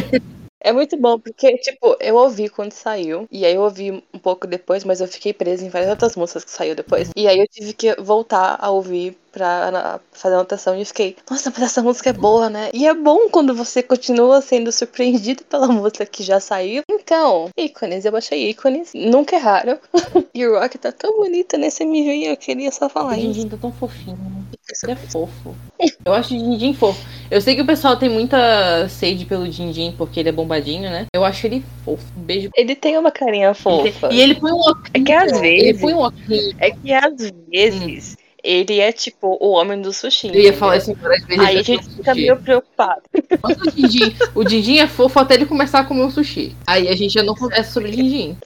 É 0.62 0.72
muito 0.74 0.98
bom, 0.98 1.17
porque, 1.17 1.58
tipo, 1.58 1.95
eu 2.02 2.15
ouvi 2.15 2.50
quando 2.50 2.74
saiu, 2.74 3.28
e 3.32 3.45
aí 3.45 3.56
eu 3.56 3.62
ouvi 3.62 3.91
um 4.13 4.19
pouco 4.19 4.45
depois, 4.45 4.84
mas 4.84 5.00
eu 5.00 5.08
fiquei 5.08 5.34
presa 5.34 5.65
em 5.65 5.69
várias 5.69 5.89
outras 5.89 6.15
músicas 6.15 6.43
que 6.43 6.52
saiu 6.52 6.76
depois. 6.76 7.10
E 7.15 7.28
aí 7.28 7.39
eu 7.39 7.48
tive 7.48 7.74
que 7.74 7.95
voltar 7.95 8.58
a 8.60 8.69
ouvir 8.69 9.17
pra 9.32 10.00
fazer 10.12 10.36
anotação 10.36 10.76
e 10.76 10.82
eu 10.82 10.86
fiquei, 10.86 11.15
nossa, 11.30 11.50
mas 11.52 11.63
essa 11.63 11.82
música 11.84 12.10
é 12.10 12.13
boa, 12.13 12.50
né? 12.50 12.69
E 12.74 12.88
é 12.88 12.93
bom 12.93 13.30
quando 13.30 13.54
você 13.56 13.82
continua 13.82 14.41
sendo 14.41 14.72
surpreendido 14.72 15.43
pela 15.45 15.67
música 15.72 16.06
que 16.06 16.24
já 16.24 16.39
saiu. 16.39 16.84
Então, 16.89 17.50
ícones, 17.58 18.04
eu 18.06 18.15
achei 18.15 18.50
ícones, 18.50 18.91
nunca 18.93 19.36
erraram. 19.36 19.80
e 20.34 20.45
o 20.45 20.60
Rock 20.60 20.78
tá 20.78 20.91
tão 20.91 21.15
bonita 21.17 21.58
nesse 21.58 21.84
MV, 21.84 22.32
eu 22.32 22.38
queria 22.38 22.72
só 22.72 22.89
falar. 22.89 23.15
Dindim 23.15 23.48
tá 23.48 23.58
tão 23.58 23.72
fofinho. 23.72 24.38
Ele 24.84 24.91
é 24.93 24.95
fofo. 24.95 25.55
Eu 26.05 26.13
acho 26.13 26.34
o 26.34 26.38
Dindim 26.38 26.73
fofo. 26.73 27.03
Eu 27.29 27.41
sei 27.41 27.55
que 27.55 27.62
o 27.62 27.65
pessoal 27.65 27.95
tem 27.97 28.10
muita 28.10 28.88
sede 28.89 29.25
pelo 29.25 29.47
Dindim 29.47 29.93
porque 29.97 30.19
ele 30.19 30.29
é 30.29 30.32
bombadinho, 30.32 30.89
né? 30.89 31.05
Eu 31.13 31.23
acho 31.25 31.45
ele 31.47 31.63
fofo. 31.86 32.03
Um 32.17 32.21
beijo. 32.21 32.49
Ele 32.55 32.75
tem 32.75 32.97
uma 32.97 33.12
carinha 33.12 33.53
fofa. 33.53 34.10
E 34.12 34.19
ele 34.21 34.36
põe 34.36 34.51
um 34.51 34.60
óculos. 34.60 34.89
É 34.93 34.99
que 34.99 35.12
às 35.12 35.32
Ele 35.34 35.41
vezes- 35.41 35.82
põe 35.82 35.93
um 35.93 35.99
óculos. 35.99 36.53
É 36.60 36.71
que 36.71 36.93
às 36.93 37.32
vezes 37.49 38.17
ele 38.43 38.79
é 38.79 38.91
tipo 38.91 39.38
o 39.41 39.49
homem 39.51 39.82
do 39.82 39.91
sushi. 39.91 40.27
Eu 40.27 40.34
ia 40.36 40.39
entendeu? 40.41 40.58
falar 40.60 40.77
isso 40.77 40.93
várias 40.95 41.25
vezes. 41.25 41.43
Aí 41.45 41.58
a 41.58 41.62
gente 41.62 41.89
fica 41.89 42.15
meio 42.15 42.38
preocupado. 42.38 43.01
Quando 43.41 43.62
o 43.67 43.71
Dindim, 43.71 44.15
o 44.34 44.43
Dindim 44.43 44.77
é 44.77 44.88
fofo 44.88 45.19
até 45.19 45.34
ele 45.36 45.45
começar 45.45 45.79
a 45.79 45.84
comer 45.84 46.03
um 46.03 46.10
sushi. 46.12 46.55
Aí 46.65 46.88
a 46.88 46.95
gente 46.95 47.13
já 47.13 47.23
não 47.23 47.36
conversa 47.36 47.71
sobre 47.71 47.91
Dindim. 47.91 48.38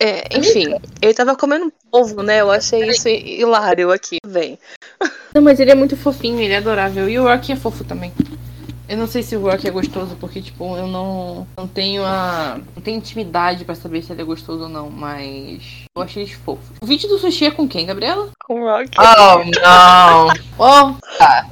É, 0.00 0.36
enfim, 0.36 0.74
ele 1.00 1.14
tava 1.14 1.36
comendo 1.36 1.72
ovo, 1.92 2.22
né? 2.22 2.40
Eu 2.40 2.50
achei 2.50 2.88
isso 2.88 3.08
hilário 3.08 3.90
aqui. 3.90 4.18
Vem. 4.26 4.58
Não, 5.34 5.42
mas 5.42 5.58
ele 5.58 5.72
é 5.72 5.74
muito 5.74 5.96
fofinho, 5.96 6.38
ele 6.38 6.54
é 6.54 6.58
adorável. 6.58 7.08
E 7.08 7.18
o 7.18 7.24
Rocky 7.24 7.50
é 7.50 7.56
fofo 7.56 7.82
também. 7.82 8.12
Eu 8.88 8.96
não 8.96 9.08
sei 9.08 9.22
se 9.22 9.34
o 9.34 9.40
Rocky 9.40 9.66
é 9.66 9.70
gostoso, 9.70 10.14
porque, 10.20 10.40
tipo, 10.40 10.76
eu 10.76 10.86
não, 10.86 11.44
não 11.56 11.66
tenho 11.66 12.04
a. 12.04 12.60
Não 12.76 12.82
tenho 12.82 12.98
intimidade 12.98 13.64
pra 13.64 13.74
saber 13.74 14.02
se 14.02 14.12
ele 14.12 14.22
é 14.22 14.24
gostoso 14.24 14.64
ou 14.64 14.68
não, 14.68 14.88
mas. 14.90 15.86
Eu 15.96 16.02
achei 16.02 16.22
eles 16.22 16.34
fofos. 16.34 16.76
O 16.80 16.86
vídeo 16.86 17.08
do 17.08 17.18
sushi 17.18 17.46
é 17.46 17.50
com 17.50 17.66
quem, 17.66 17.86
Gabriela? 17.86 18.28
Com 18.46 18.60
o 18.60 18.64
Rock. 18.64 18.90
Oh, 18.96 19.44
não! 19.60 20.28
Oh, 20.56 21.16
tá. 21.18 21.48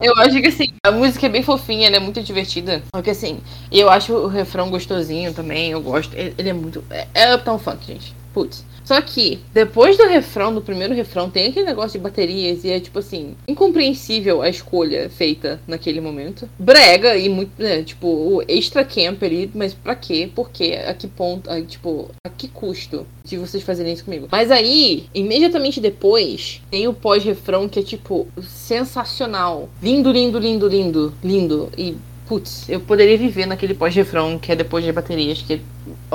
Eu 0.00 0.12
acho 0.18 0.40
que 0.40 0.48
assim, 0.48 0.74
a 0.84 0.90
música 0.92 1.26
é 1.26 1.28
bem 1.28 1.42
fofinha, 1.42 1.86
ela 1.86 1.96
é 1.96 2.00
muito 2.00 2.22
divertida. 2.22 2.82
Porque 2.92 3.10
assim, 3.10 3.40
eu 3.72 3.88
acho 3.88 4.12
o 4.12 4.28
refrão 4.28 4.70
gostosinho 4.70 5.32
também, 5.32 5.70
eu 5.70 5.80
gosto. 5.80 6.14
Ele 6.14 6.34
ele 6.36 6.48
é 6.50 6.52
muito. 6.52 6.84
É, 6.90 7.06
é 7.14 7.34
Uptown 7.34 7.58
Funk, 7.58 7.86
gente. 7.86 8.14
Putz. 8.34 8.64
Só 8.84 9.00
que, 9.00 9.38
depois 9.54 9.96
do 9.96 10.06
refrão, 10.06 10.54
do 10.54 10.60
primeiro 10.60 10.92
refrão, 10.92 11.30
tem 11.30 11.46
aquele 11.46 11.64
negócio 11.64 11.98
de 11.98 12.02
baterias 12.02 12.64
e 12.64 12.70
é 12.70 12.78
tipo 12.78 12.98
assim, 12.98 13.34
incompreensível 13.48 14.42
a 14.42 14.48
escolha 14.50 15.08
feita 15.08 15.58
naquele 15.66 16.02
momento. 16.02 16.48
Brega 16.58 17.16
e 17.16 17.30
muito, 17.30 17.50
né, 17.56 17.82
tipo, 17.82 18.06
o 18.06 18.42
extra 18.46 18.84
camp 18.84 19.22
ali, 19.22 19.50
mas 19.54 19.72
pra 19.72 19.94
quê? 19.94 20.28
Por 20.34 20.50
quê? 20.50 20.78
A 20.86 20.92
que 20.92 21.06
ponto? 21.06 21.48
A, 21.48 21.62
tipo, 21.62 22.10
a 22.26 22.28
que 22.28 22.48
custo 22.48 23.06
de 23.24 23.38
vocês 23.38 23.62
fazerem 23.62 23.94
isso 23.94 24.04
comigo? 24.04 24.28
Mas 24.30 24.50
aí, 24.50 25.06
imediatamente 25.14 25.80
depois, 25.80 26.60
tem 26.70 26.86
o 26.86 26.92
pós-refrão 26.92 27.66
que 27.66 27.78
é 27.78 27.82
tipo, 27.82 28.28
sensacional. 28.42 29.70
Lindo, 29.82 30.12
lindo, 30.12 30.38
lindo, 30.38 30.68
lindo, 30.68 31.14
lindo. 31.22 31.70
E 31.78 31.96
Putz, 32.26 32.66
eu 32.70 32.80
poderia 32.80 33.18
viver 33.18 33.44
naquele 33.44 33.74
pós-refrão 33.74 34.38
que 34.38 34.50
é 34.50 34.56
depois 34.56 34.82
de 34.82 34.90
baterias, 34.90 35.42
que 35.42 35.54
é 35.54 35.60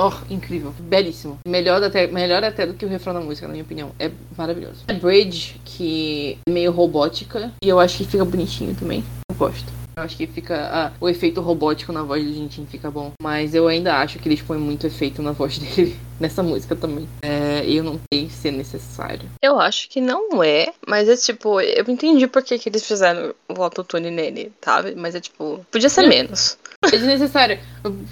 oh, 0.08 0.32
incrível, 0.32 0.72
belíssimo. 0.78 1.38
Melhor 1.46 1.82
até, 1.82 2.06
melhor 2.06 2.42
até 2.42 2.66
do 2.66 2.74
que 2.74 2.84
o 2.84 2.88
refrão 2.88 3.14
da 3.14 3.20
música, 3.20 3.46
na 3.46 3.52
minha 3.52 3.64
opinião. 3.64 3.92
É 3.98 4.10
maravilhoso. 4.36 4.84
É 4.88 4.94
Bridge, 4.94 5.60
que 5.64 6.38
é 6.46 6.50
meio 6.50 6.72
robótica, 6.72 7.52
e 7.62 7.68
eu 7.68 7.78
acho 7.78 7.98
que 7.98 8.04
fica 8.04 8.24
bonitinho 8.24 8.74
também. 8.74 9.04
Eu 9.30 9.36
gosto. 9.36 9.79
Eu 10.00 10.04
acho 10.04 10.16
que 10.16 10.26
fica. 10.26 10.68
ah, 10.72 10.92
o 11.00 11.08
efeito 11.08 11.40
robótico 11.40 11.92
na 11.92 12.02
voz 12.02 12.24
do 12.24 12.32
Jintin 12.32 12.66
fica 12.66 12.90
bom. 12.90 13.12
Mas 13.22 13.54
eu 13.54 13.68
ainda 13.68 13.96
acho 13.98 14.18
que 14.18 14.28
eles 14.28 14.40
põem 14.40 14.58
muito 14.58 14.86
efeito 14.86 15.22
na 15.22 15.32
voz 15.32 15.58
dele. 15.60 15.96
Nessa 16.18 16.42
música 16.42 16.74
também. 16.76 17.08
É, 17.22 17.62
eu 17.66 17.82
não 17.84 17.98
sei 18.12 18.28
se 18.30 18.48
é 18.48 18.50
necessário. 18.50 19.28
Eu 19.42 19.58
acho 19.60 19.88
que 19.88 20.00
não 20.00 20.42
é, 20.42 20.72
mas 20.86 21.08
é 21.08 21.16
tipo, 21.16 21.60
eu 21.60 21.84
entendi 21.88 22.26
por 22.26 22.42
que, 22.42 22.58
que 22.58 22.68
eles 22.68 22.86
fizeram 22.86 23.34
o 23.48 23.62
autotune 23.62 24.10
nele, 24.10 24.52
sabe? 24.62 24.94
Mas 24.96 25.14
é 25.14 25.20
tipo, 25.20 25.64
podia 25.70 25.88
ser 25.88 26.04
É. 26.04 26.08
menos. 26.08 26.58
É 26.82 26.90
desnecessário. 26.90 27.58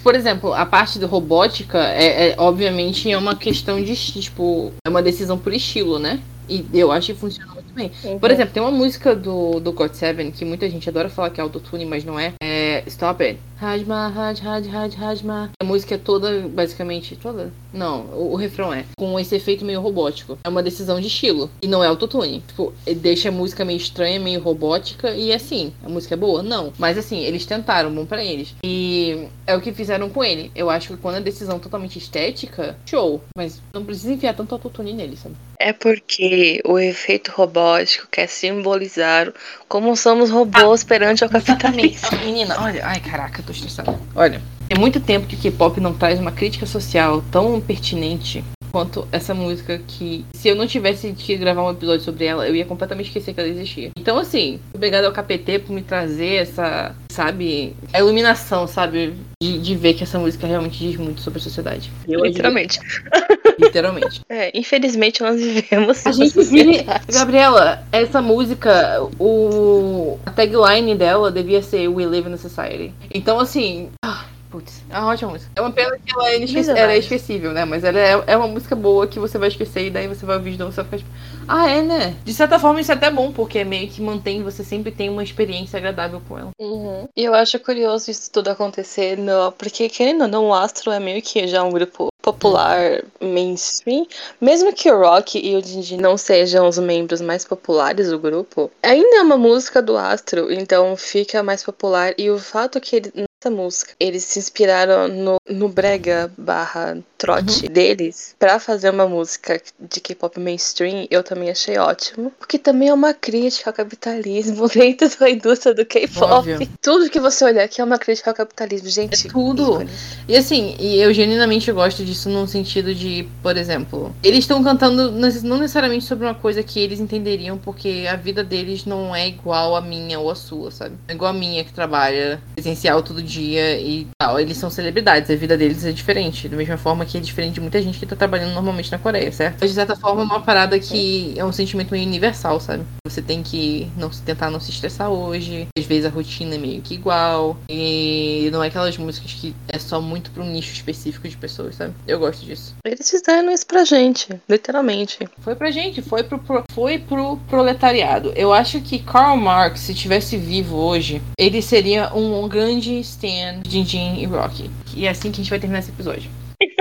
Por 0.03 0.15
exemplo, 0.15 0.53
a 0.53 0.65
parte 0.67 0.99
do 0.99 1.07
robótica 1.07 1.79
é, 1.79 2.31
é- 2.31 2.35
obviamente 2.39 3.11
é 3.11 3.17
uma 3.17 3.35
questão 3.37 3.83
de 3.83 3.95
tipo, 3.97 4.73
é 4.87 4.89
uma 4.91 5.03
decisão 5.03 5.39
por 5.39 5.53
estilo, 5.55 5.99
né? 5.99 6.21
E 6.49 6.65
eu 6.73 6.91
acho 6.91 7.13
que 7.13 7.19
funciona 7.21 7.53
bem. 7.79 8.19
Por 8.19 8.31
exemplo, 8.31 8.53
tem 8.53 8.63
uma 8.63 8.73
música 8.73 9.15
do, 9.15 9.61
do 9.61 9.73
God 9.73 9.93
Seven 9.93 10.31
que 10.33 10.45
muita 10.45 10.69
gente 10.69 10.89
adora 10.89 11.09
falar 11.09 11.31
que 11.31 11.41
é 11.41 11.43
autotune, 11.43 11.87
mas 11.87 12.05
não 12.05 12.19
é. 12.19 12.35
É 12.43 12.83
Stop 12.87 13.23
It. 13.23 13.39
Hajma, 13.61 14.13
Haj, 14.15 14.41
Haj, 14.47 14.69
Haj, 14.69 14.97
Hajma. 14.97 15.51
A 15.61 15.65
música 15.65 15.95
é 15.95 15.99
toda, 15.99 16.47
basicamente, 16.49 17.17
toda? 17.17 17.53
Não, 17.73 18.03
o, 18.07 18.33
o 18.33 18.37
refrão 18.37 18.73
é. 18.73 18.85
Com 18.97 19.19
esse 19.19 19.35
efeito 19.35 19.65
meio 19.65 19.81
robótico. 19.81 20.39
É 20.45 20.49
uma 20.49 20.63
decisão 20.63 21.01
de 21.01 21.09
estilo. 21.09 21.51
E 21.63 21.67
não 21.67 21.83
é 21.83 21.87
autotune. 21.87 22.43
Tipo, 22.47 22.73
deixa 22.97 23.31
a 23.31 23.33
música 23.33 23.65
meio 23.65 23.77
estranha, 23.77 24.21
meio 24.21 24.41
robótica. 24.41 25.11
E 25.11 25.33
assim, 25.33 25.73
a 25.85 25.89
música 25.89 26.15
é 26.15 26.17
boa? 26.17 26.43
Não. 26.43 26.73
Mas 26.79 26.97
assim, 26.97 27.19
eles 27.21 27.47
tentaram, 27.47 27.93
bom 27.93 28.07
pra 28.07 28.25
eles. 28.25 28.55
E 28.65 29.27
é 29.47 29.57
o 29.57 29.61
que 29.61 29.73
fizeram 29.73 30.09
com 30.09 30.23
ele. 30.23 30.53
Eu 30.55 30.71
acho 30.71 30.89
que 30.89 30.97
quando 30.97 31.17
a 31.17 31.21
decisão 31.21 31.57
é 31.57 31.61
totalmente 31.61 31.99
estética, 31.99 32.77
show. 32.87 33.21
Mas 33.37 33.61
não 33.75 33.85
precisa 33.85 34.13
enfiar 34.13 34.35
tanto 34.35 34.55
autotune 34.55 34.93
nele, 34.93 35.17
sabe? 35.17 35.35
É 35.61 35.73
porque 35.73 36.61
o 36.65 36.79
efeito 36.79 37.33
robótico 37.33 38.07
quer 38.11 38.29
simbolizar 38.29 39.33
como 39.67 39.97
somos 39.97 40.31
robôs 40.31 40.85
perante 40.85 41.25
ao 41.25 41.31
capitalismo. 41.31 42.17
Menina, 42.25 42.61
olha, 42.63 42.87
ai 42.87 43.01
caraca, 43.01 43.41
eu 43.41 43.45
tô 43.45 43.53
estressada. 43.53 43.99
Olha, 44.15 44.41
tem 44.69 44.79
muito 44.79 45.01
tempo 45.01 45.27
que 45.27 45.35
o 45.35 45.39
K-pop 45.39 45.81
não 45.81 45.93
traz 45.93 46.21
uma 46.21 46.31
crítica 46.31 46.65
social 46.65 47.25
tão 47.33 47.61
pertinente 47.61 48.45
quanto 48.71 49.09
essa 49.11 49.35
música 49.35 49.81
que, 49.87 50.25
se 50.35 50.49
eu 50.49 50.55
não 50.55 50.67
tivesse 50.67 51.13
que 51.13 51.37
gravar 51.37 51.65
um 51.65 51.71
episódio 51.71 52.05
sobre 52.05 52.27
ela, 52.27 52.47
eu 52.47 52.55
ia 52.55 52.65
completamente 52.65 53.07
esquecer 53.07 53.35
que 53.35 53.41
ela 53.41 53.49
existia. 53.49 53.91
Então, 53.99 54.19
assim, 54.19 54.61
obrigada 54.75 55.07
ao 55.07 55.13
KPT 55.13 55.61
por 55.61 55.73
me 55.73 55.83
trazer 55.83 56.43
essa, 56.43 56.95
sabe, 57.11 57.75
a 57.93 57.99
iluminação, 57.99 58.67
sabe, 58.67 59.15
de, 59.43 59.59
de 59.59 59.75
ver 59.75 59.95
que 59.95 60.05
essa 60.05 60.19
música 60.19 60.47
realmente 60.47 60.79
diz 60.79 60.97
muito 60.97 61.21
sobre 61.21 61.39
a 61.39 61.43
sociedade. 61.43 61.91
Eu 62.07 62.25
Literalmente. 62.25 62.79
Literalmente. 63.59 64.23
É, 64.29 64.57
infelizmente 64.57 65.23
nós 65.23 65.41
vivemos. 65.41 66.07
A 66.07 66.13
gente 66.13 66.41
vive. 66.43 66.87
Gabriela, 67.13 67.85
essa 67.93 68.23
música, 68.23 69.03
o. 69.19 70.19
A 70.25 70.31
tagline 70.31 70.95
dela 70.95 71.31
devia 71.31 71.63
ser 71.63 71.89
We 71.89 72.07
Live 72.07 72.29
in 72.29 72.35
a 72.35 72.37
Society. 72.39 72.93
Então, 73.13 73.41
assim. 73.41 73.91
ah, 74.05 74.27
Putz, 74.51 74.83
é 74.89 74.99
uma 74.99 75.09
ótima 75.09 75.33
música. 75.33 75.51
É 75.55 75.61
uma 75.61 75.71
pena 75.71 75.99
que 75.99 76.15
ela 76.15 76.29
é, 76.31 76.37
inesque... 76.37 76.57
ela 76.57 76.61
é 76.61 76.63
Visionários. 76.63 77.05
esquecível, 77.05 77.53
né? 77.53 77.65
Mas 77.65 77.85
ela 77.85 77.99
é, 77.99 78.25
é 78.27 78.37
uma 78.37 78.49
música 78.49 78.75
boa 78.75 79.07
que 79.07 79.19
você 79.19 79.37
vai 79.37 79.49
esquecer 79.49 79.87
e 79.87 79.91
daí 79.91 80.09
você 80.09 80.25
vai 80.25 80.37
ouvir 80.37 80.53
de 80.53 80.59
novo 80.59 80.71
e 80.71 80.75
você 80.75 80.83
vai 80.83 80.99
ficar 80.99 80.99
tipo. 80.99 81.11
Ah, 81.47 81.69
é, 81.69 81.83
né? 81.83 82.17
De 82.25 82.33
certa 82.33 82.59
forma 82.59 82.81
isso 82.81 82.91
é 82.91 82.95
até 82.95 83.11
bom, 83.11 83.31
porque 83.31 83.63
meio 83.65 83.89
que 83.89 84.01
mantém, 84.01 84.43
você 84.43 84.65
sempre 84.65 84.91
tem 84.91 85.11
uma 85.11 85.23
experiência 85.23 85.77
agradável 85.77 86.23
com 86.27 86.39
ela. 86.39 86.51
Uhum. 86.59 87.09
E 87.15 87.25
eu 87.25 87.35
acho 87.35 87.59
curioso 87.59 88.11
isso 88.11 88.31
tudo 88.31 88.49
acontecer, 88.49 89.19
no, 89.19 89.53
porque 89.53 89.89
querendo 89.89 90.23
ou 90.23 90.29
não, 90.29 90.47
o 90.49 90.55
Astro 90.55 90.91
é 90.91 91.01
meio 91.01 91.21
que 91.21 91.47
já 91.47 91.63
um 91.63 91.71
grupo 91.71 92.09
popular 92.23 93.03
mainstream. 93.21 94.07
Mesmo 94.41 94.73
que 94.73 94.91
o 94.91 94.99
Rock 94.99 95.39
e 95.39 95.57
o 95.57 95.63
Dindi 95.63 95.97
não 95.97 96.19
sejam 96.19 96.69
os 96.69 96.79
membros 96.79 97.21
mais 97.21 97.45
populares 97.45 98.11
do 98.11 98.19
grupo, 98.19 98.71
ainda 98.83 99.19
é 99.19 99.23
uma 99.23 99.37
música 99.37 99.81
do 99.81 99.97
Astro, 99.97 100.53
então 100.53 100.95
fica 100.97 101.43
mais 101.43 101.63
popular. 101.63 102.13
E 102.19 102.31
o 102.31 102.39
fato 102.39 102.81
que 102.81 102.97
ele, 102.97 103.28
nessa 103.39 103.51
música 103.51 103.93
eles 104.01 104.25
se 104.25 104.39
inspiraram 104.39 105.09
no, 105.09 105.37
no 105.49 105.69
brega 105.69 106.31
barra 106.37 106.99
trote 107.17 107.69
deles 107.69 108.35
pra 108.39 108.59
fazer 108.59 108.91
uma 108.91 109.07
música 109.07 109.61
de 109.79 110.01
K-pop 110.01 110.39
mainstream, 110.39 111.07
eu 111.11 111.23
também 111.23 111.51
achei 111.51 111.77
ótimo. 111.77 112.33
Porque 112.39 112.59
também 112.59 112.89
é 112.89 112.95
uma 112.95 113.13
crítica 113.13 113.71
ao 113.71 113.75
capitalismo 113.75 114.69
dentro 114.71 115.11
da 115.19 115.29
indústria 115.29 115.75
do 115.75 115.85
K-pop. 115.85 116.71
Tudo 116.81 117.11
que 117.11 117.19
você 117.19 117.45
olhar 117.45 117.65
aqui 117.65 117.81
é 117.81 117.85
uma 117.85 117.99
crítica 117.99 118.31
ao 118.31 118.37
capitalismo, 118.37 118.89
gente. 118.89 119.27
É 119.27 119.31
tudo. 119.31 119.63
ícone. 119.83 119.91
E 120.29 120.37
assim, 120.37 120.77
e 120.79 121.01
eu 121.01 121.13
genuinamente 121.13 121.71
gosto 121.73 122.05
disso 122.05 122.29
no 122.29 122.47
sentido 122.47 122.95
de, 122.95 123.29
por 123.43 123.57
exemplo, 123.57 124.15
eles 124.23 124.41
estão 124.41 124.63
cantando 124.63 125.11
não 125.11 125.59
necessariamente 125.59 126.05
sobre 126.05 126.25
uma 126.25 126.35
coisa 126.35 126.63
que 126.63 126.79
eles 126.79 127.01
entenderiam, 127.01 127.59
porque 127.59 128.07
a 128.09 128.15
vida 128.15 128.45
deles 128.45 128.85
não 128.85 129.15
é 129.15 129.27
igual 129.27 129.75
a 129.75 129.81
minha 129.81 130.21
ou 130.21 130.31
a 130.31 130.37
sua, 130.37 130.71
sabe? 130.71 130.95
É 131.09 131.13
igual 131.13 131.31
a 131.31 131.35
minha 131.35 131.65
que 131.65 131.73
trabalha 131.73 132.41
presencial 132.55 133.03
todo 133.03 133.23
dia 133.29 133.79
e 133.81 134.07
tal. 134.19 134.41
Eles 134.41 134.57
são 134.57 134.71
celebridades, 134.71 135.31
a 135.31 135.37
vida 135.37 135.57
deles 135.57 135.85
é 135.85 135.93
diferente. 135.93 136.49
Da 136.49 136.57
mesma 136.57 136.77
forma 136.79 137.05
que 137.05 137.17
é 137.19 137.21
diferente 137.21 137.55
de 137.55 137.61
muita 137.61 137.81
gente 137.83 137.99
que 137.99 138.07
tá 138.07 138.17
trabalhando 138.17 138.55
normalmente 138.55 138.91
na 138.91 138.99
Coreia, 138.99 139.31
certo? 139.31 139.59
Mas 139.61 139.71
de 139.71 139.75
certa 139.77 139.95
forma 139.95 140.23
é 140.23 140.25
uma 140.25 140.41
parada 140.41 140.79
que 140.79 141.35
é 141.37 141.45
um 141.45 141.53
sentimento 141.53 141.91
meio 141.91 142.07
universal, 142.07 142.59
sabe? 142.61 142.83
Você 143.07 143.23
tem 143.23 143.43
que 143.43 143.89
não 143.97 144.11
tentar 144.11 144.51
não 144.51 144.61
se 144.61 144.71
estressar 144.71 145.11
hoje. 145.11 145.67
Às 145.79 145.85
vezes 145.85 146.07
a 146.07 146.09
rotina 146.09 146.55
é 146.55 146.59
meio 146.59 146.81
que 146.83 146.95
igual. 146.95 147.57
E 147.69 148.49
não 148.53 148.63
é 148.65 148.69
aquelas 148.69 148.97
músicas 148.97 149.33
que 149.33 149.55
é 149.69 149.79
só 149.79 150.01
muito 150.01 150.31
pra 150.31 150.43
um 150.43 150.51
nicho 150.51 150.73
específico 150.73 151.29
de 151.29 151.37
pessoas, 151.37 151.77
sabe? 151.77 151.95
Eu 152.07 152.19
gosto 152.19 152.45
disso. 152.45 152.75
Eles 152.85 153.09
fizeram 153.11 153.53
isso 153.53 153.67
pra 153.67 153.85
gente, 153.85 154.29
literalmente. 154.49 155.19
Foi 155.41 155.55
pra 155.55 155.71
gente, 155.71 156.01
foi 156.03 156.23
pro, 156.23 156.39
pro- 156.39 156.65
foi 156.73 156.99
pro 156.99 157.37
proletariado. 157.49 158.33
Eu 158.37 158.53
acho 158.53 158.81
que 158.81 158.99
Karl 158.99 159.37
Marx, 159.37 159.81
se 159.81 159.95
tivesse 159.95 160.37
vivo 160.37 160.77
hoje, 160.77 161.21
ele 161.39 161.61
seria 161.61 162.13
um 162.15 162.49
grande 162.49 162.99
stan 163.19 163.63
Jin 163.67 164.21
e 164.21 164.27
Rocky. 164.27 164.71
E 164.95 165.07
é 165.07 165.11
assim 165.11 165.31
que 165.33 165.41
a 165.41 165.43
gente 165.43 165.51
vai 165.51 165.59
terminar 165.59 165.81
esse 165.81 165.91
episódio. 165.91 166.31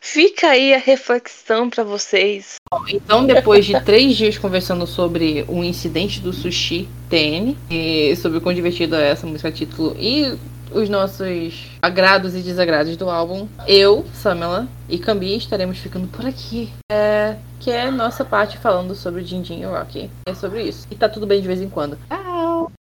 Fica 0.00 0.48
aí 0.48 0.72
a 0.72 0.78
reflexão 0.78 1.68
pra 1.68 1.82
vocês. 1.82 2.54
Então, 2.88 3.26
depois 3.26 3.66
de 3.66 3.78
três 3.80 4.16
dias 4.16 4.38
conversando 4.38 4.86
sobre 4.86 5.44
o 5.48 5.64
incidente 5.64 6.20
do 6.20 6.32
sushi 6.32 6.88
TN, 7.10 7.56
e 7.68 8.14
sobre 8.16 8.38
o 8.38 8.40
quão 8.40 8.54
divertido 8.54 8.94
é 8.94 9.10
essa 9.10 9.26
música 9.26 9.50
título 9.50 9.96
e 9.98 10.38
os 10.70 10.88
nossos 10.88 11.66
agrados 11.82 12.34
e 12.34 12.42
desagrados 12.42 12.96
do 12.96 13.10
álbum, 13.10 13.48
eu, 13.66 14.04
Samela 14.12 14.68
e 14.88 14.98
Cambi 14.98 15.36
estaremos 15.36 15.78
ficando 15.78 16.06
por 16.08 16.26
aqui. 16.26 16.72
É, 16.90 17.36
que 17.60 17.70
é 17.70 17.90
nossa 17.90 18.24
parte 18.24 18.58
falando 18.58 18.94
sobre 18.94 19.24
Jinjin 19.24 19.60
e 19.60 19.64
Rocky. 19.64 20.10
É 20.26 20.34
sobre 20.34 20.62
isso. 20.62 20.86
E 20.90 20.94
tá 20.94 21.08
tudo 21.08 21.26
bem 21.26 21.40
de 21.40 21.46
vez 21.46 21.60
em 21.60 21.68
quando. 21.68 21.98
Ah, 22.10 22.33